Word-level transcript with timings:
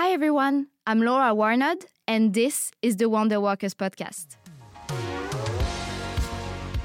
Hi, 0.00 0.12
everyone. 0.12 0.68
I'm 0.86 1.00
Laura 1.00 1.34
Warnod, 1.34 1.84
and 2.06 2.32
this 2.32 2.70
is 2.82 2.98
the 2.98 3.08
Wonder 3.08 3.40
Workers 3.40 3.74
podcast. 3.74 4.36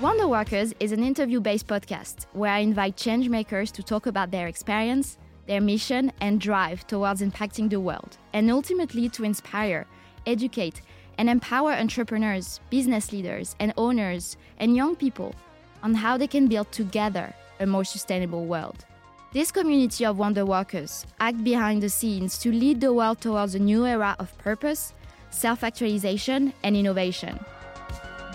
Wonder 0.02 0.28
Workers 0.28 0.74
is 0.80 0.92
an 0.92 1.04
interview 1.04 1.40
based 1.40 1.68
podcast 1.68 2.26
where 2.34 2.52
I 2.52 2.62
invite 2.62 2.98
changemakers 2.98 3.72
to 3.74 3.84
talk 3.84 4.08
about 4.08 4.32
their 4.32 4.48
experience, 4.48 5.20
their 5.46 5.62
mission, 5.62 6.12
and 6.22 6.42
drive 6.42 6.88
towards 6.88 7.22
impacting 7.22 7.70
the 7.70 7.80
world, 7.80 8.18
and 8.34 8.50
ultimately 8.50 9.08
to 9.10 9.24
inspire, 9.24 9.86
educate, 10.26 10.82
and 11.20 11.30
empower 11.30 11.74
entrepreneurs, 11.74 12.62
business 12.72 13.12
leaders, 13.12 13.56
and 13.60 13.76
owners, 13.78 14.38
and 14.58 14.76
young 14.76 14.96
people 14.96 15.36
on 15.84 15.94
how 15.94 16.18
they 16.18 16.26
can 16.26 16.48
build 16.48 16.72
together 16.72 17.32
a 17.60 17.68
more 17.68 17.86
sustainable 17.86 18.48
world. 18.48 18.86
This 19.34 19.52
community 19.52 20.06
of 20.06 20.20
wonder 20.20 20.46
workers 20.46 21.08
act 21.20 21.44
behind 21.44 21.82
the 21.82 21.90
scenes 21.90 22.38
to 22.38 22.52
lead 22.52 22.80
the 22.80 22.94
world 22.94 23.20
towards 23.20 23.56
a 23.56 23.60
new 23.60 23.84
era 23.84 24.16
of 24.20 24.38
purpose, 24.38 24.94
self 25.32 25.64
actualization, 25.64 26.54
and 26.62 26.78
innovation. 26.78 27.44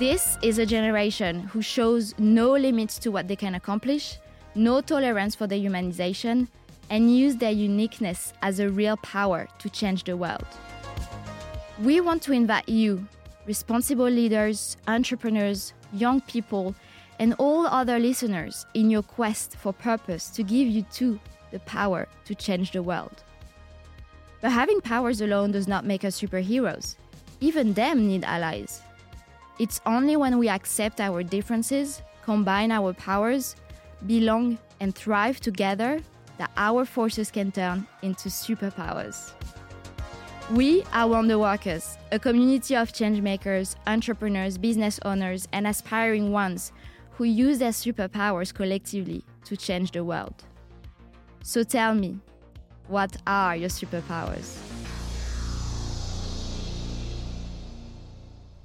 This 0.01 0.37
is 0.43 0.59
a 0.59 0.67
generation 0.67 1.39
who 1.39 1.63
shows 1.63 2.19
no 2.19 2.51
limits 2.51 2.99
to 2.99 3.13
what 3.13 3.29
they 3.29 3.37
can 3.37 3.55
accomplish, 3.55 4.19
no 4.57 4.81
tolerance 4.81 5.37
for 5.37 5.47
dehumanization, 5.47 6.49
and 6.91 7.17
use 7.17 7.37
their 7.37 7.53
uniqueness 7.53 8.33
as 8.43 8.59
a 8.59 8.69
real 8.69 8.97
power 8.97 9.47
to 9.61 9.71
change 9.71 10.03
the 10.03 10.17
world. 10.17 10.49
We 11.81 12.01
want 12.01 12.23
to 12.23 12.33
invite 12.33 12.69
you, 12.69 13.07
responsible 13.47 14.09
leaders, 14.09 14.77
entrepreneurs, 14.89 15.75
young 15.93 16.23
people, 16.23 16.75
and 17.19 17.35
all 17.39 17.67
other 17.67 17.99
listeners 17.99 18.67
in 18.75 18.91
your 18.91 19.03
quest 19.03 19.57
for 19.57 19.73
purpose 19.73 20.29
to 20.31 20.43
give 20.43 20.69
you 20.69 20.83
too 20.83 21.19
the 21.51 21.59
power 21.61 22.07
to 22.25 22.35
change 22.35 22.73
the 22.73 22.83
world. 22.83 23.25
But 24.41 24.53
having 24.53 24.81
powers 24.81 25.21
alone 25.21 25.53
does 25.53 25.67
not 25.67 25.85
make 25.85 26.05
us 26.05 26.21
superheroes. 26.21 26.97
Even 27.41 27.73
them 27.73 28.07
need 28.07 28.25
allies. 28.25 28.83
It's 29.59 29.81
only 29.87 30.17
when 30.17 30.39
we 30.39 30.49
accept 30.49 31.01
our 31.01 31.23
differences, 31.23 32.03
combine 32.23 32.71
our 32.71 32.93
powers, 32.93 33.57
belong, 34.07 34.59
and 34.81 34.95
thrive 34.95 35.41
together 35.41 36.01
that 36.39 36.53
our 36.57 36.85
forces 36.85 37.33
can 37.33 37.51
turn 37.51 37.87
into 38.03 38.29
superpowers. 38.29 39.33
We 40.53 40.85
are 40.93 41.09
Wonder 41.09 41.39
Workers, 41.39 41.99
a 42.13 42.19
community 42.19 42.77
of 42.77 42.93
changemakers, 42.93 43.75
entrepreneurs, 43.87 44.57
business 44.57 45.01
owners, 45.05 45.49
and 45.53 45.67
aspiring 45.67 46.31
ones 46.31 46.73
who 47.19 47.25
use 47.25 47.59
their 47.59 47.73
superpowers 47.73 48.55
collectively 48.55 49.25
to 49.45 49.57
change 49.57 49.91
the 49.91 50.05
world. 50.05 50.45
So 51.43 51.65
tell 51.65 51.93
me, 51.93 52.21
what 52.87 53.17
are 53.27 53.57
your 53.57 53.69
superpowers? 53.69 54.57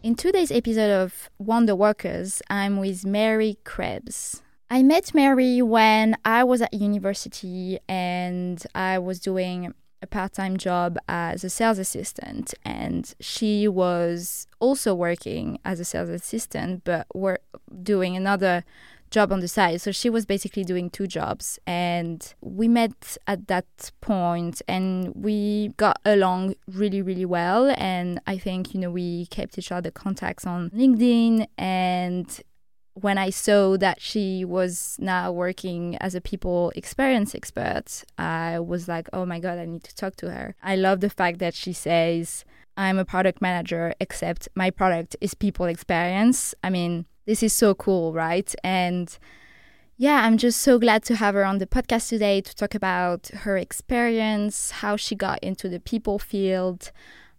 In 0.04 0.14
today's 0.14 0.52
episode 0.52 0.92
of 0.92 1.32
Wonder 1.40 1.76
Workers, 1.76 2.44
I'm 2.48 2.78
with 2.78 3.08
Marie 3.08 3.58
Krebs. 3.64 4.44
I 4.70 4.84
met 4.84 5.16
Marie 5.16 5.64
when 5.64 6.16
I 6.23 6.44
was 6.44 6.62
at 6.62 6.76
university 6.76 7.80
and 7.90 8.64
I 8.76 9.00
was 9.00 9.20
doing 9.20 9.73
a 10.04 10.08
part 10.08 10.34
time 10.34 10.58
job 10.58 10.98
as 11.08 11.44
a 11.44 11.50
sales 11.50 11.80
assistant. 11.80 12.54
And 12.64 13.14
she 13.20 13.68
was 13.68 14.48
also 14.60 14.94
working 14.94 15.60
as 15.66 15.80
a 15.80 15.86
sales 15.86 16.10
assistant, 16.10 16.84
but 16.84 17.08
were 17.16 17.40
doing 17.82 18.16
another 18.16 18.64
job 19.10 19.32
on 19.32 19.40
the 19.40 19.48
side. 19.48 19.80
So 19.80 19.92
she 19.92 20.10
was 20.10 20.26
basically 20.26 20.64
doing 20.64 20.90
two 20.90 21.08
jobs. 21.08 21.60
And 21.66 22.34
we 22.42 22.68
met 22.68 23.18
at 23.28 23.48
that 23.48 23.92
point 24.02 24.62
and 24.68 25.14
we 25.16 25.70
got 25.78 26.00
along 26.04 26.56
really, 26.67 27.02
really 27.02 27.26
well. 27.26 27.73
And 27.78 28.20
I 28.28 28.38
think, 28.38 28.73
you 28.73 28.80
know, 28.80 28.92
we 28.92 29.28
kept 29.28 29.58
each 29.58 29.72
other 29.72 29.92
contacts 29.92 30.45
on 30.45 30.70
LinkedIn. 30.72 31.48
And 31.58 32.42
when 32.94 33.17
I 33.17 33.31
saw 33.31 33.75
that 33.77 34.02
she 34.02 34.45
was 34.45 34.98
now 34.99 35.31
working 35.31 35.98
as 35.98 36.14
a 36.14 36.21
people 36.21 36.71
experience 36.76 37.33
expert, 37.33 38.04
I 38.17 38.59
was 38.59 38.87
like, 38.87 39.09
oh 39.14 39.26
my 39.26 39.39
God, 39.39 39.58
I 39.58 39.65
need 39.65 39.83
to 39.86 39.95
talk 39.95 40.15
to 40.17 40.31
her. 40.31 40.55
I 40.61 40.76
love 40.76 40.99
the 40.99 41.09
fact 41.09 41.39
that 41.39 41.55
she 41.55 41.73
says, 41.73 42.45
I'm 42.77 42.99
a 42.99 43.05
product 43.05 43.42
manager, 43.42 43.93
except 43.99 44.48
my 44.55 44.70
product 44.70 45.15
is 45.21 45.33
people 45.33 45.65
experience. 45.65 46.53
I 46.64 46.70
mean, 46.70 47.05
this 47.26 47.42
is 47.42 47.53
so 47.53 47.73
cool, 47.73 48.14
right? 48.14 48.53
And 48.64 49.17
yeah, 49.98 50.26
I'm 50.26 50.37
just 50.37 50.61
so 50.61 50.77
glad 50.77 51.03
to 51.05 51.15
have 51.15 51.36
her 51.36 51.45
on 51.45 51.59
the 51.59 51.67
podcast 51.67 52.09
today 52.09 52.42
to 52.42 52.55
talk 52.55 52.76
about 52.76 53.27
her 53.30 53.58
experience, 53.58 54.71
how 54.71 54.98
she 54.98 55.15
got 55.15 55.39
into 55.43 55.70
the 55.70 55.80
people 55.80 56.20
field, 56.20 56.92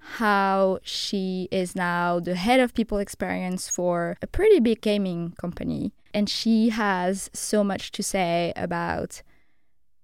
how 0.04 0.78
she 0.82 1.48
is 1.50 1.74
now 1.74 2.20
the 2.20 2.34
head 2.34 2.60
of 2.60 2.74
people 2.74 2.98
experience 2.98 3.68
for 3.68 4.16
a 4.20 4.26
pretty 4.26 4.60
big 4.60 4.80
gaming 4.82 5.32
company. 5.38 5.92
And 6.12 6.28
she 6.28 6.68
has 6.68 7.30
so 7.32 7.64
much 7.64 7.90
to 7.92 8.02
say 8.02 8.52
about, 8.54 9.22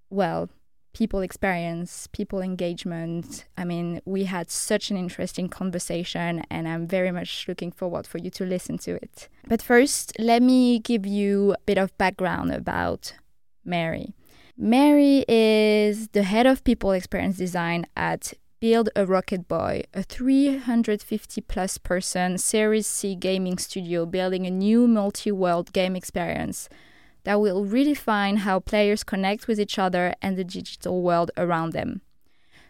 well, 0.08 0.48
people 0.92 1.20
experience, 1.20 2.08
people 2.08 2.40
engagement. 2.40 3.44
I 3.56 3.64
mean, 3.64 4.00
we 4.04 4.24
had 4.24 4.50
such 4.50 4.90
an 4.90 4.96
interesting 4.96 5.48
conversation, 5.48 6.42
and 6.50 6.66
I'm 6.66 6.86
very 6.86 7.12
much 7.12 7.46
looking 7.46 7.70
forward 7.70 8.06
for 8.06 8.18
you 8.18 8.30
to 8.30 8.44
listen 8.44 8.78
to 8.78 8.92
it. 8.96 9.28
But 9.46 9.62
first, 9.62 10.12
let 10.18 10.42
me 10.42 10.78
give 10.80 11.06
you 11.06 11.52
a 11.52 11.62
bit 11.66 11.78
of 11.78 11.96
background 11.98 12.52
about 12.52 13.12
Marie. 13.64 14.14
Marie 14.56 15.24
is 15.28 16.08
the 16.08 16.22
head 16.22 16.46
of 16.46 16.64
people 16.64 16.92
experience 16.92 17.36
design 17.36 17.86
at 17.96 18.32
Build 18.60 18.90
a 18.94 19.06
Rocket 19.06 19.48
Boy, 19.48 19.84
a 19.94 20.02
350 20.02 21.40
plus 21.40 21.78
person 21.78 22.36
Series 22.36 22.86
C 22.86 23.14
gaming 23.14 23.56
studio 23.56 24.04
building 24.04 24.46
a 24.46 24.50
new 24.50 24.86
multi 24.86 25.32
world 25.32 25.72
game 25.72 25.96
experience 25.96 26.68
that 27.24 27.40
will 27.40 27.64
redefine 27.64 28.40
how 28.40 28.60
players 28.60 29.02
connect 29.02 29.48
with 29.48 29.58
each 29.58 29.78
other 29.78 30.14
and 30.20 30.36
the 30.36 30.44
digital 30.44 31.00
world 31.00 31.30
around 31.38 31.72
them. 31.72 32.02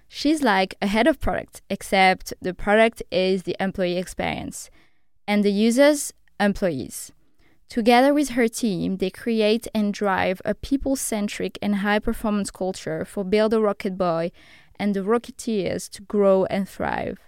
She's 0.06 0.44
like 0.44 0.76
a 0.80 0.86
head 0.86 1.08
of 1.08 1.18
product, 1.18 1.60
except 1.68 2.34
the 2.40 2.54
product 2.54 3.02
is 3.10 3.42
the 3.42 3.56
employee 3.58 3.98
experience 3.98 4.70
and 5.26 5.44
the 5.44 5.50
users, 5.50 6.12
employees. 6.38 7.10
Together 7.68 8.14
with 8.14 8.30
her 8.30 8.46
team, 8.46 8.98
they 8.98 9.10
create 9.10 9.66
and 9.74 9.92
drive 9.92 10.40
a 10.44 10.54
people 10.54 10.94
centric 10.94 11.58
and 11.60 11.76
high 11.76 11.98
performance 11.98 12.52
culture 12.52 13.04
for 13.04 13.24
Build 13.24 13.54
a 13.54 13.60
Rocket 13.60 13.98
Boy 13.98 14.30
and 14.80 14.94
the 14.94 15.00
Rocketeers 15.00 15.90
to 15.90 16.02
grow 16.02 16.46
and 16.46 16.66
thrive. 16.66 17.18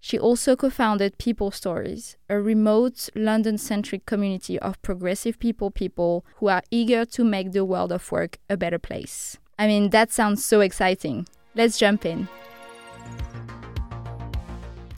She 0.00 0.18
also 0.18 0.56
co 0.56 0.70
founded 0.70 1.18
People 1.18 1.50
Stories, 1.50 2.16
a 2.30 2.40
remote 2.40 3.10
London 3.14 3.58
centric 3.58 4.06
community 4.06 4.58
of 4.58 4.80
progressive 4.80 5.38
people 5.38 5.70
people 5.70 6.24
who 6.36 6.48
are 6.48 6.62
eager 6.70 7.04
to 7.04 7.22
make 7.24 7.52
the 7.52 7.64
world 7.64 7.92
of 7.92 8.10
work 8.10 8.38
a 8.48 8.56
better 8.56 8.78
place. 8.78 9.36
I 9.58 9.66
mean, 9.66 9.90
that 9.90 10.10
sounds 10.10 10.44
so 10.44 10.60
exciting. 10.60 11.26
Let's 11.54 11.78
jump 11.78 12.06
in. 12.06 12.28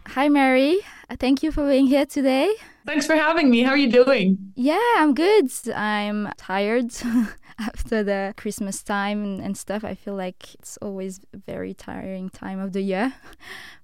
Hi, 0.06 0.28
Marie. 0.28 0.82
Thank 1.18 1.42
you 1.42 1.50
for 1.50 1.66
being 1.66 1.86
here 1.86 2.06
today. 2.06 2.54
Thanks 2.86 3.06
for 3.06 3.16
having 3.16 3.50
me. 3.50 3.62
How 3.62 3.72
are 3.72 3.76
you 3.76 3.90
doing? 3.90 4.38
Yeah, 4.54 4.94
I'm 4.96 5.14
good. 5.14 5.50
I'm 5.74 6.32
tired 6.36 6.92
after 7.88 8.04
the 8.04 8.34
Christmas 8.36 8.82
time 8.82 9.24
and, 9.24 9.40
and 9.40 9.56
stuff. 9.56 9.82
I 9.82 9.94
feel 9.94 10.14
like 10.14 10.54
it's 10.54 10.76
always 10.82 11.20
a 11.32 11.38
very 11.38 11.72
tiring 11.72 12.28
time 12.28 12.60
of 12.60 12.72
the 12.72 12.82
year. 12.82 13.14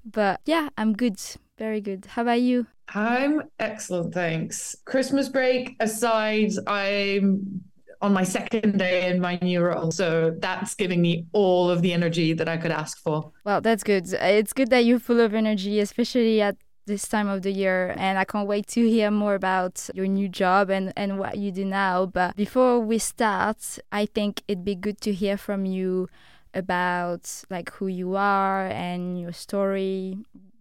But 0.07 0.43
yeah, 0.45 0.69
I'm 0.77 0.93
good. 0.93 1.19
Very 1.57 1.81
good. 1.81 2.05
How 2.05 2.21
about 2.21 2.43
you? 2.43 2.67
I'm 2.95 3.45
excellent, 3.59 4.13
thanks. 4.13 4.77
Christmas 4.85 5.31
break 5.31 5.77
aside, 5.81 6.53
I'm 6.67 7.63
on 8.03 8.13
my 8.13 8.23
second 8.23 8.79
day 8.79 9.09
in 9.09 9.19
my 9.19 9.39
new 9.41 9.63
role. 9.63 9.91
So 9.91 10.37
that's 10.41 10.75
giving 10.75 11.01
me 11.01 11.25
all 11.33 11.71
of 11.71 11.81
the 11.81 11.95
energy 11.95 12.35
that 12.35 12.51
I 12.51 12.59
could 12.59 12.71
ask 12.71 12.99
for. 12.99 13.33
Well, 13.45 13.63
that's 13.63 13.83
good. 13.83 14.13
It's 14.13 14.53
good 14.53 14.69
that 14.69 14.85
you're 14.85 14.99
full 14.99 15.21
of 15.21 15.33
energy, 15.33 15.81
especially 15.81 16.43
at 16.43 16.59
this 16.87 17.09
time 17.09 17.29
of 17.29 17.43
the 17.43 17.51
year 17.51 17.95
and 17.97 18.19
I 18.19 18.25
can't 18.25 18.47
wait 18.47 18.67
to 18.69 18.89
hear 18.89 19.11
more 19.11 19.35
about 19.35 19.89
your 19.95 20.07
new 20.07 20.29
job 20.29 20.71
and, 20.71 20.93
and 20.97 21.19
what 21.19 21.39
you 21.39 21.51
do 21.51 21.65
now. 21.65 22.07
But 22.07 22.37
before 22.37 22.81
we 22.81 22.99
start, 22.99 23.79
I 23.91 24.07
think 24.07 24.43
it'd 24.49 24.65
be 24.65 24.75
good 24.75 25.01
to 25.03 25.13
hear 25.13 25.37
from 25.37 25.65
you 25.65 26.09
about 26.53 27.45
like 27.51 27.71
who 27.73 27.87
you 27.87 28.17
are 28.17 28.67
and 28.67 29.21
your 29.21 29.33
story, 29.33 30.19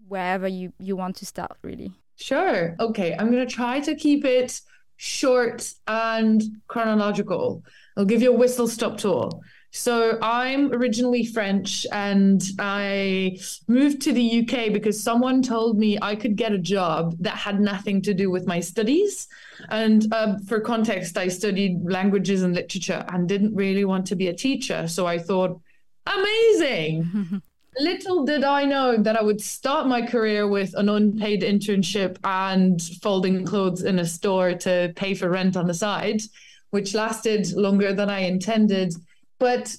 wherever 0.07 0.47
you, 0.47 0.73
you 0.79 0.95
want 0.95 1.15
to 1.17 1.25
start 1.25 1.57
really. 1.61 1.91
Sure. 2.15 2.75
Okay. 2.79 3.15
I'm 3.17 3.29
gonna 3.29 3.45
try 3.45 3.79
to 3.81 3.95
keep 3.95 4.25
it 4.25 4.61
short 4.97 5.73
and 5.87 6.41
chronological. 6.67 7.63
I'll 7.97 8.05
give 8.05 8.21
you 8.21 8.33
a 8.33 8.37
whistle 8.37 8.67
stop 8.67 8.97
tour. 8.97 9.29
So 9.75 10.19
I'm 10.21 10.71
originally 10.71 11.25
French 11.25 11.87
and 11.91 12.43
I 12.59 13.39
moved 13.67 14.03
to 14.03 14.13
the 14.13 14.41
UK 14.41 14.71
because 14.71 15.01
someone 15.01 15.41
told 15.41 15.79
me 15.79 15.97
I 15.99 16.15
could 16.15 16.35
get 16.35 16.51
a 16.53 16.59
job 16.59 17.15
that 17.21 17.35
had 17.35 17.59
nothing 17.59 17.99
to 18.03 18.13
do 18.13 18.29
with 18.29 18.45
my 18.45 18.59
studies. 18.59 19.27
And 19.69 20.13
uh, 20.13 20.37
for 20.47 20.59
context, 20.59 21.17
I 21.17 21.27
studied 21.27 21.83
languages 21.83 22.43
and 22.43 22.53
literature 22.53 23.03
and 23.09 23.27
didn't 23.27 23.55
really 23.55 23.83
want 23.83 24.05
to 24.07 24.15
be 24.15 24.27
a 24.27 24.33
teacher. 24.33 24.87
So 24.87 25.07
I 25.07 25.17
thought, 25.17 25.59
amazing. 26.05 27.41
Little 27.79 28.25
did 28.25 28.43
I 28.43 28.65
know 28.65 28.97
that 28.97 29.17
I 29.17 29.23
would 29.23 29.41
start 29.41 29.87
my 29.87 30.05
career 30.05 30.47
with 30.47 30.75
an 30.75 30.87
unpaid 30.87 31.41
internship 31.41 32.17
and 32.23 32.79
folding 33.01 33.43
clothes 33.43 33.81
in 33.81 33.97
a 33.97 34.05
store 34.05 34.53
to 34.53 34.93
pay 34.95 35.15
for 35.15 35.29
rent 35.29 35.57
on 35.57 35.65
the 35.65 35.73
side, 35.73 36.21
which 36.69 36.93
lasted 36.93 37.51
longer 37.53 37.91
than 37.91 38.11
I 38.11 38.19
intended. 38.19 38.93
But 39.39 39.75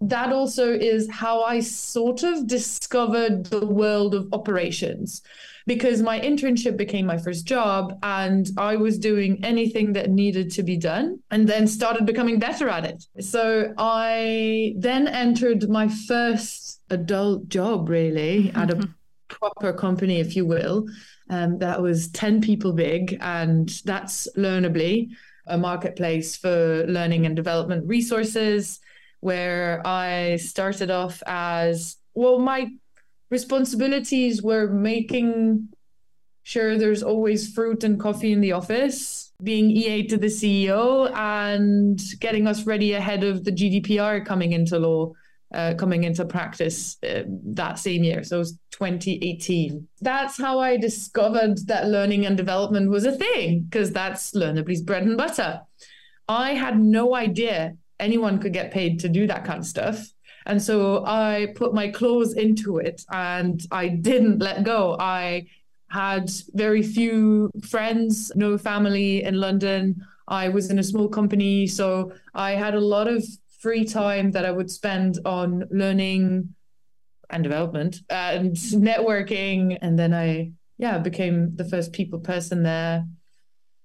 that 0.00 0.32
also 0.32 0.72
is 0.72 1.08
how 1.10 1.42
I 1.42 1.60
sort 1.60 2.22
of 2.24 2.46
discovered 2.46 3.46
the 3.46 3.64
world 3.64 4.14
of 4.14 4.28
operations 4.32 5.22
because 5.66 6.02
my 6.02 6.18
internship 6.18 6.76
became 6.76 7.06
my 7.06 7.18
first 7.18 7.46
job 7.46 7.98
and 8.02 8.50
I 8.58 8.76
was 8.76 8.98
doing 8.98 9.44
anything 9.44 9.92
that 9.92 10.10
needed 10.10 10.50
to 10.52 10.64
be 10.64 10.76
done 10.76 11.20
and 11.30 11.48
then 11.48 11.68
started 11.68 12.04
becoming 12.04 12.40
better 12.40 12.68
at 12.68 12.84
it. 12.84 13.06
So 13.20 13.72
I 13.78 14.74
then 14.76 15.06
entered 15.06 15.68
my 15.68 15.88
first 15.88 16.80
adult 16.90 17.48
job, 17.48 17.88
really, 17.88 18.50
at 18.54 18.70
a 18.70 18.88
proper 19.28 19.72
company, 19.72 20.18
if 20.18 20.34
you 20.34 20.44
will. 20.46 20.86
Um, 21.30 21.58
that 21.58 21.80
was 21.80 22.08
10 22.08 22.42
people 22.42 22.72
big, 22.72 23.16
and 23.20 23.68
that's 23.84 24.28
Learnerbly, 24.36 25.10
a 25.46 25.58
marketplace 25.58 26.36
for 26.36 26.84
learning 26.86 27.26
and 27.26 27.36
development 27.36 27.86
resources, 27.86 28.80
where 29.20 29.80
I 29.86 30.36
started 30.36 30.90
off 30.90 31.22
as 31.26 31.96
well, 32.14 32.38
my 32.38 32.70
responsibilities 33.30 34.42
were 34.42 34.68
making 34.68 35.68
sure 36.42 36.76
there's 36.76 37.02
always 37.02 37.52
fruit 37.52 37.84
and 37.84 37.98
coffee 38.00 38.32
in 38.32 38.40
the 38.40 38.52
office, 38.52 39.32
being 39.42 39.70
EA 39.70 40.06
to 40.08 40.16
the 40.16 40.26
CEO, 40.26 41.10
and 41.14 42.00
getting 42.20 42.46
us 42.46 42.66
ready 42.66 42.94
ahead 42.94 43.24
of 43.24 43.44
the 43.44 43.52
GDPR 43.52 44.26
coming 44.26 44.52
into 44.52 44.78
law. 44.78 45.12
Uh, 45.54 45.74
coming 45.74 46.04
into 46.04 46.24
practice 46.24 46.96
uh, 47.02 47.24
that 47.26 47.78
same 47.78 48.02
year. 48.02 48.24
So 48.24 48.36
it 48.36 48.38
was 48.38 48.52
2018. 48.70 49.86
That's 50.00 50.38
how 50.38 50.58
I 50.60 50.78
discovered 50.78 51.58
that 51.66 51.88
learning 51.88 52.24
and 52.24 52.38
development 52.38 52.88
was 52.88 53.04
a 53.04 53.12
thing, 53.12 53.66
because 53.68 53.92
that's 53.92 54.32
Learnerbly's 54.32 54.80
bread 54.80 55.02
and 55.02 55.14
butter. 55.14 55.60
I 56.26 56.54
had 56.54 56.80
no 56.80 57.14
idea 57.14 57.76
anyone 58.00 58.38
could 58.38 58.54
get 58.54 58.70
paid 58.70 58.98
to 59.00 59.10
do 59.10 59.26
that 59.26 59.44
kind 59.44 59.58
of 59.58 59.66
stuff. 59.66 60.08
And 60.46 60.60
so 60.60 61.04
I 61.04 61.48
put 61.54 61.74
my 61.74 61.88
claws 61.88 62.32
into 62.32 62.78
it 62.78 63.04
and 63.12 63.60
I 63.70 63.88
didn't 63.88 64.38
let 64.38 64.64
go. 64.64 64.96
I 64.98 65.48
had 65.90 66.30
very 66.54 66.82
few 66.82 67.50
friends, 67.68 68.32
no 68.34 68.56
family 68.56 69.22
in 69.22 69.34
London. 69.34 70.02
I 70.28 70.48
was 70.48 70.70
in 70.70 70.78
a 70.78 70.82
small 70.82 71.08
company. 71.08 71.66
So 71.66 72.12
I 72.34 72.52
had 72.52 72.74
a 72.74 72.80
lot 72.80 73.06
of 73.06 73.24
free 73.62 73.84
time 73.84 74.32
that 74.32 74.44
I 74.44 74.50
would 74.50 74.70
spend 74.70 75.18
on 75.24 75.64
learning 75.70 76.54
and 77.30 77.42
development 77.42 78.00
and 78.10 78.56
networking. 78.56 79.78
And 79.80 79.98
then 79.98 80.12
I, 80.12 80.52
yeah, 80.78 80.98
became 80.98 81.56
the 81.56 81.64
first 81.64 81.92
people 81.92 82.18
person 82.18 82.62
there 82.62 83.06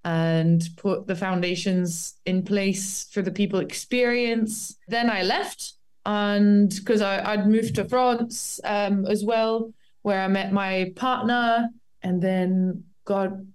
and 0.03 0.67
put 0.77 1.07
the 1.07 1.15
foundations 1.15 2.15
in 2.25 2.43
place 2.43 3.07
for 3.11 3.21
the 3.21 3.31
people 3.31 3.59
experience. 3.59 4.75
Then 4.87 5.09
I 5.09 5.21
left 5.21 5.77
and 6.07 6.73
because 6.73 7.01
I'd 7.01 7.49
moved 7.49 7.75
to 7.75 7.83
France 7.83 8.61
um, 8.63 9.05
as 9.05 9.25
well, 9.25 9.73
where 10.03 10.21
I 10.21 10.29
met 10.29 10.53
my 10.53 10.93
partner, 10.95 11.67
and 12.01 12.21
then 12.21 12.85
God, 13.03 13.45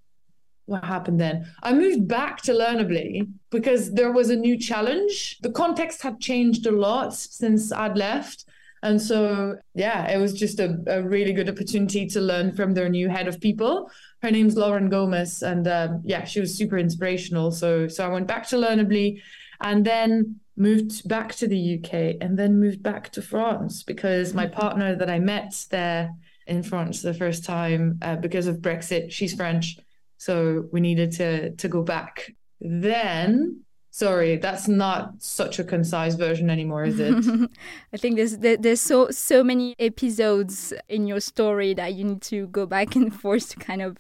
what 0.72 0.84
happened 0.84 1.20
then? 1.20 1.46
I 1.62 1.72
moved 1.72 2.08
back 2.08 2.42
to 2.42 2.52
Learnerbly 2.52 3.28
because 3.50 3.92
there 3.92 4.12
was 4.12 4.30
a 4.30 4.36
new 4.36 4.58
challenge. 4.58 5.38
The 5.40 5.52
context 5.52 6.02
had 6.02 6.20
changed 6.20 6.66
a 6.66 6.72
lot 6.72 7.14
since 7.14 7.72
I'd 7.72 7.96
left. 7.96 8.44
And 8.82 9.00
so, 9.00 9.58
yeah, 9.74 10.10
it 10.10 10.18
was 10.18 10.32
just 10.32 10.58
a, 10.58 10.76
a 10.88 11.02
really 11.02 11.32
good 11.32 11.48
opportunity 11.48 12.04
to 12.08 12.20
learn 12.20 12.50
from 12.52 12.74
their 12.74 12.88
new 12.88 13.08
head 13.08 13.28
of 13.28 13.40
people. 13.40 13.88
Her 14.22 14.30
name's 14.32 14.56
Lauren 14.56 14.88
Gomez, 14.88 15.42
and 15.42 15.68
um, 15.68 16.02
yeah, 16.04 16.24
she 16.24 16.40
was 16.40 16.56
super 16.56 16.78
inspirational. 16.78 17.52
So, 17.52 17.86
so 17.86 18.04
I 18.04 18.08
went 18.08 18.26
back 18.26 18.48
to 18.48 18.56
Learnerbly, 18.56 19.20
and 19.60 19.84
then 19.84 20.40
moved 20.56 21.08
back 21.08 21.34
to 21.34 21.48
the 21.48 21.78
UK 21.78 22.16
and 22.20 22.38
then 22.38 22.60
moved 22.60 22.82
back 22.82 23.10
to 23.10 23.22
France 23.22 23.82
because 23.82 24.34
my 24.34 24.46
partner 24.46 24.94
that 24.94 25.08
I 25.08 25.18
met 25.18 25.54
there 25.70 26.14
in 26.46 26.62
France 26.62 27.00
the 27.00 27.14
first 27.14 27.44
time 27.44 27.98
uh, 28.02 28.16
because 28.16 28.46
of 28.46 28.58
Brexit, 28.58 29.10
she's 29.10 29.34
French, 29.34 29.78
so 30.22 30.68
we 30.70 30.80
needed 30.80 31.10
to 31.12 31.50
to 31.56 31.68
go 31.68 31.82
back. 31.82 32.30
Then, 32.60 33.62
sorry, 33.90 34.36
that's 34.36 34.68
not 34.68 35.14
such 35.18 35.58
a 35.58 35.64
concise 35.64 36.14
version 36.14 36.48
anymore, 36.48 36.84
is 36.84 37.00
it? 37.00 37.50
I 37.92 37.96
think 37.96 38.14
there's 38.16 38.38
there's 38.38 38.80
so 38.80 39.10
so 39.10 39.42
many 39.42 39.74
episodes 39.80 40.72
in 40.88 41.08
your 41.08 41.18
story 41.18 41.74
that 41.74 41.94
you 41.94 42.04
need 42.04 42.22
to 42.22 42.46
go 42.46 42.66
back 42.66 42.94
and 42.94 43.12
forth 43.22 43.48
to 43.50 43.56
kind 43.56 43.82
of 43.82 43.98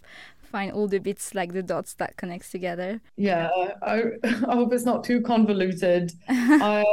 find 0.52 0.70
all 0.70 0.86
the 0.86 1.00
bits 1.00 1.34
like 1.34 1.54
the 1.54 1.62
dots 1.62 1.94
that 1.94 2.16
connects 2.18 2.50
together. 2.50 3.00
Yeah, 3.16 3.48
I, 3.82 4.02
I 4.22 4.54
hope 4.54 4.72
it's 4.72 4.84
not 4.84 5.02
too 5.02 5.22
convoluted. 5.22 6.12
I 6.28 6.84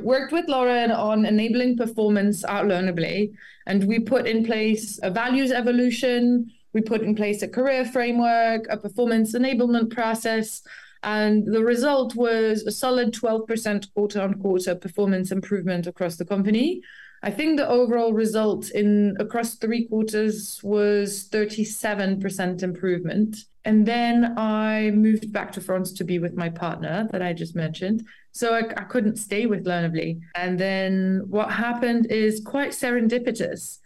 worked 0.00 0.32
with 0.32 0.48
Lauren 0.48 0.92
on 0.92 1.26
enabling 1.26 1.76
performance 1.76 2.42
at 2.44 2.64
Learnerbly, 2.64 3.32
and 3.66 3.84
we 3.84 3.98
put 3.98 4.26
in 4.26 4.46
place 4.46 4.98
a 5.02 5.10
values 5.10 5.52
evolution. 5.52 6.50
We 6.78 6.82
put 6.82 7.02
in 7.02 7.16
place 7.16 7.42
a 7.42 7.48
career 7.48 7.84
framework, 7.84 8.68
a 8.70 8.76
performance 8.76 9.34
enablement 9.34 9.90
process, 9.90 10.62
and 11.02 11.44
the 11.44 11.64
result 11.64 12.14
was 12.14 12.62
a 12.62 12.70
solid 12.70 13.12
12% 13.12 13.92
quarter 13.94 14.22
on 14.22 14.34
quarter 14.34 14.76
performance 14.76 15.32
improvement 15.32 15.88
across 15.88 16.14
the 16.18 16.24
company. 16.24 16.80
I 17.24 17.32
think 17.32 17.56
the 17.56 17.68
overall 17.68 18.12
result 18.12 18.70
in 18.70 19.16
across 19.18 19.56
three 19.56 19.88
quarters 19.88 20.60
was 20.62 21.28
37% 21.30 22.62
improvement. 22.62 23.36
And 23.64 23.84
then 23.84 24.38
I 24.38 24.92
moved 24.92 25.32
back 25.32 25.50
to 25.54 25.60
France 25.60 25.92
to 25.94 26.04
be 26.04 26.20
with 26.20 26.34
my 26.36 26.48
partner 26.48 27.08
that 27.10 27.22
I 27.22 27.32
just 27.32 27.56
mentioned. 27.56 28.06
So 28.30 28.54
I, 28.54 28.60
I 28.60 28.84
couldn't 28.84 29.16
stay 29.16 29.46
with 29.46 29.66
Learnerbly. 29.66 30.20
And 30.36 30.60
then 30.60 31.24
what 31.26 31.50
happened 31.50 32.06
is 32.06 32.40
quite 32.46 32.70
serendipitous. 32.70 33.80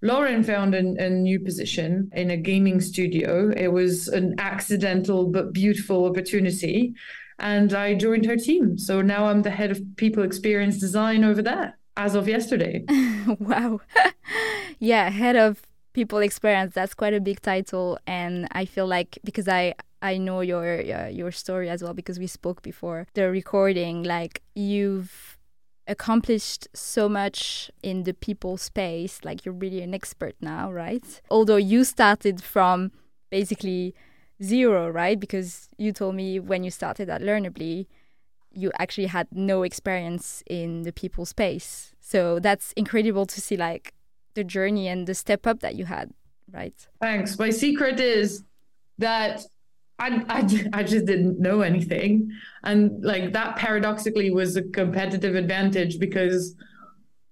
Lauren 0.00 0.42
found 0.42 0.74
a, 0.74 0.78
a, 0.78 1.10
new 1.10 1.40
position 1.40 2.10
in 2.14 2.30
a 2.30 2.36
gaming 2.36 2.80
studio. 2.80 3.50
It 3.56 3.68
was 3.68 4.08
an 4.08 4.36
accidental 4.38 5.26
but 5.26 5.52
beautiful 5.52 6.04
opportunity. 6.04 6.94
And 7.40 7.72
I 7.72 7.94
joined 7.94 8.26
her 8.26 8.36
team. 8.36 8.78
So 8.78 9.02
now 9.02 9.26
I'm 9.26 9.42
the 9.42 9.50
head 9.50 9.70
of 9.70 9.80
people 9.96 10.22
experience 10.22 10.78
design 10.78 11.24
over 11.24 11.42
there 11.42 11.76
as 11.96 12.14
of 12.14 12.28
yesterday. 12.28 12.84
wow. 13.38 13.80
yeah, 14.78 15.10
head 15.10 15.36
of 15.36 15.62
people 15.92 16.18
experience. 16.18 16.74
That's 16.74 16.94
quite 16.94 17.14
a 17.14 17.20
big 17.20 17.40
title, 17.42 17.98
and 18.06 18.46
I 18.52 18.64
feel 18.64 18.86
like 18.86 19.18
because 19.24 19.48
I 19.48 19.74
I 20.00 20.16
know 20.16 20.40
your 20.40 20.80
uh, 20.80 21.08
your 21.08 21.32
story 21.32 21.68
as 21.68 21.82
well 21.82 21.94
because 21.94 22.18
we 22.18 22.26
spoke 22.26 22.62
before 22.62 23.06
the 23.14 23.30
recording. 23.30 24.04
Like 24.04 24.42
you've 24.54 25.37
accomplished 25.88 26.68
so 26.74 27.08
much 27.08 27.70
in 27.82 28.04
the 28.04 28.14
people 28.14 28.56
space. 28.56 29.20
Like 29.24 29.44
you're 29.44 29.54
really 29.54 29.80
an 29.80 29.94
expert 29.94 30.36
now, 30.40 30.70
right? 30.70 31.20
Although 31.30 31.56
you 31.56 31.84
started 31.84 32.42
from 32.42 32.92
basically 33.30 33.94
zero, 34.42 34.88
right? 34.88 35.18
Because 35.18 35.68
you 35.78 35.92
told 35.92 36.14
me 36.14 36.38
when 36.38 36.62
you 36.62 36.70
started 36.70 37.08
at 37.08 37.22
Learnerbly, 37.22 37.86
you 38.52 38.70
actually 38.78 39.06
had 39.06 39.28
no 39.32 39.62
experience 39.62 40.42
in 40.46 40.82
the 40.82 40.92
people 40.92 41.26
space. 41.26 41.92
So 42.00 42.38
that's 42.38 42.72
incredible 42.72 43.26
to 43.26 43.40
see 43.40 43.56
like 43.56 43.94
the 44.34 44.44
journey 44.44 44.88
and 44.88 45.06
the 45.06 45.14
step 45.14 45.46
up 45.46 45.60
that 45.60 45.74
you 45.74 45.86
had, 45.86 46.12
right? 46.52 46.74
Thanks. 47.00 47.38
My 47.38 47.50
secret 47.50 48.00
is 48.00 48.44
that 48.98 49.42
I, 49.98 50.24
I, 50.28 50.38
I 50.72 50.82
just 50.82 51.06
didn't 51.06 51.40
know 51.40 51.60
anything. 51.60 52.30
And 52.62 53.02
like 53.04 53.32
that 53.32 53.56
paradoxically 53.56 54.30
was 54.30 54.56
a 54.56 54.62
competitive 54.62 55.34
advantage 55.34 55.98
because 55.98 56.54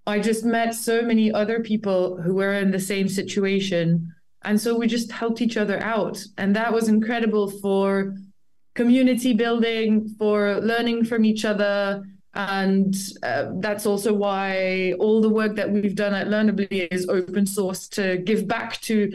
I 0.07 0.21
just 0.21 0.45
met 0.45 0.75
so 0.75 1.03
many 1.03 1.33
other 1.33 1.61
people 1.61 2.21
who 2.21 2.35
were 2.35 2.55
in 2.55 2.71
the 2.71 2.81
same 2.81 3.09
situation. 3.09 4.13
And 4.45 4.61
so 4.61 4.77
we 4.77 4.87
just 4.87 5.11
helped 5.11 5.41
each 5.41 5.57
other 5.57 5.83
out. 5.83 6.23
And 6.39 6.55
that 6.55 6.73
was 6.73 6.89
incredible 6.89 7.51
for 7.51 8.15
community 8.75 9.33
building, 9.33 10.15
for 10.19 10.61
learning 10.61 11.05
from 11.05 11.25
each 11.25 11.45
other. 11.45 12.05
And 12.35 12.95
uh, 13.23 13.47
that's 13.61 13.87
also 13.87 14.13
why 14.13 14.93
all 15.01 15.21
the 15.21 15.31
work 15.31 15.57
that 15.57 15.71
we've 15.71 15.95
done 15.95 16.15
at 16.15 16.29
Learnerbly 16.29 16.87
is 16.93 17.09
open 17.09 17.47
source 17.47 17.89
to 17.89 18.19
give 18.19 18.47
back 18.47 18.81
to 18.83 19.11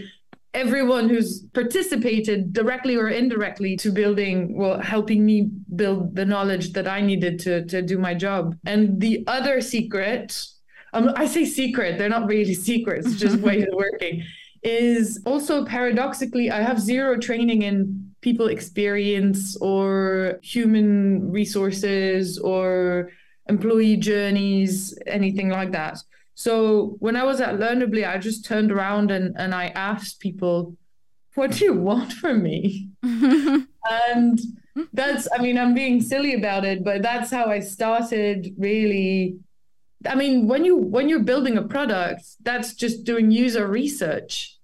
everyone 0.54 1.08
who's 1.08 1.44
participated 1.54 2.52
directly 2.52 2.96
or 2.96 3.08
indirectly 3.08 3.78
to 3.78 3.90
building 3.92 4.56
well 4.58 4.80
helping 4.80 5.26
me 5.26 5.50
build 5.76 6.16
the 6.16 6.26
knowledge 6.26 6.74
that 6.74 6.88
i 6.88 7.00
needed 7.00 7.40
to 7.40 7.66
to 7.66 7.82
do 7.82 7.98
my 7.98 8.14
job 8.14 8.56
and 8.66 9.00
the 9.00 9.24
other 9.28 9.62
secret 9.62 10.46
um, 10.94 11.12
i 11.16 11.26
say 11.26 11.46
secret 11.46 11.98
they're 11.98 12.10
not 12.10 12.28
really 12.28 12.54
secrets 12.54 13.16
just 13.16 13.40
ways 13.48 13.64
of 13.64 13.74
working 13.74 14.24
is 14.64 15.22
also 15.26 15.66
paradoxically 15.66 16.52
i 16.52 16.62
have 16.62 16.80
zero 16.80 17.18
training 17.18 17.62
in 17.62 18.12
people 18.22 18.48
experience 18.48 19.58
or 19.58 20.40
human 20.44 21.32
resources 21.32 22.38
or 22.38 23.10
employee 23.50 23.98
journeys, 23.98 24.98
anything 25.08 25.50
like 25.50 25.72
that. 25.72 25.98
So 26.42 26.96
when 26.98 27.16
I 27.16 27.24
was 27.24 27.40
at 27.40 27.60
Learnerbly, 27.60 28.04
I 28.08 28.18
just 28.18 28.44
turned 28.44 28.72
around 28.72 29.12
and, 29.12 29.36
and 29.38 29.54
I 29.54 29.68
asked 29.68 30.20
people, 30.20 30.76
what 31.36 31.52
do 31.52 31.66
you 31.66 31.76
want 31.76 32.14
from 32.14 32.42
me? 32.42 32.90
and 33.04 34.40
that's, 34.92 35.28
I 35.32 35.38
mean, 35.40 35.60
I'm 35.60 35.76
being 35.76 36.02
silly 36.02 36.34
about 36.34 36.66
it, 36.66 36.84
but 36.84 37.04
that's 37.04 37.30
how 37.30 37.46
I 37.46 37.60
started 37.60 38.56
really. 38.58 39.38
I 40.08 40.16
mean, 40.16 40.48
when 40.48 40.66
you 40.66 40.78
when 40.78 41.10
you're 41.10 41.30
building 41.32 41.60
a 41.60 41.62
product, 41.62 42.24
that's 42.42 42.74
just 42.74 43.04
doing 43.04 43.30
user 43.30 43.68
research. 43.68 44.58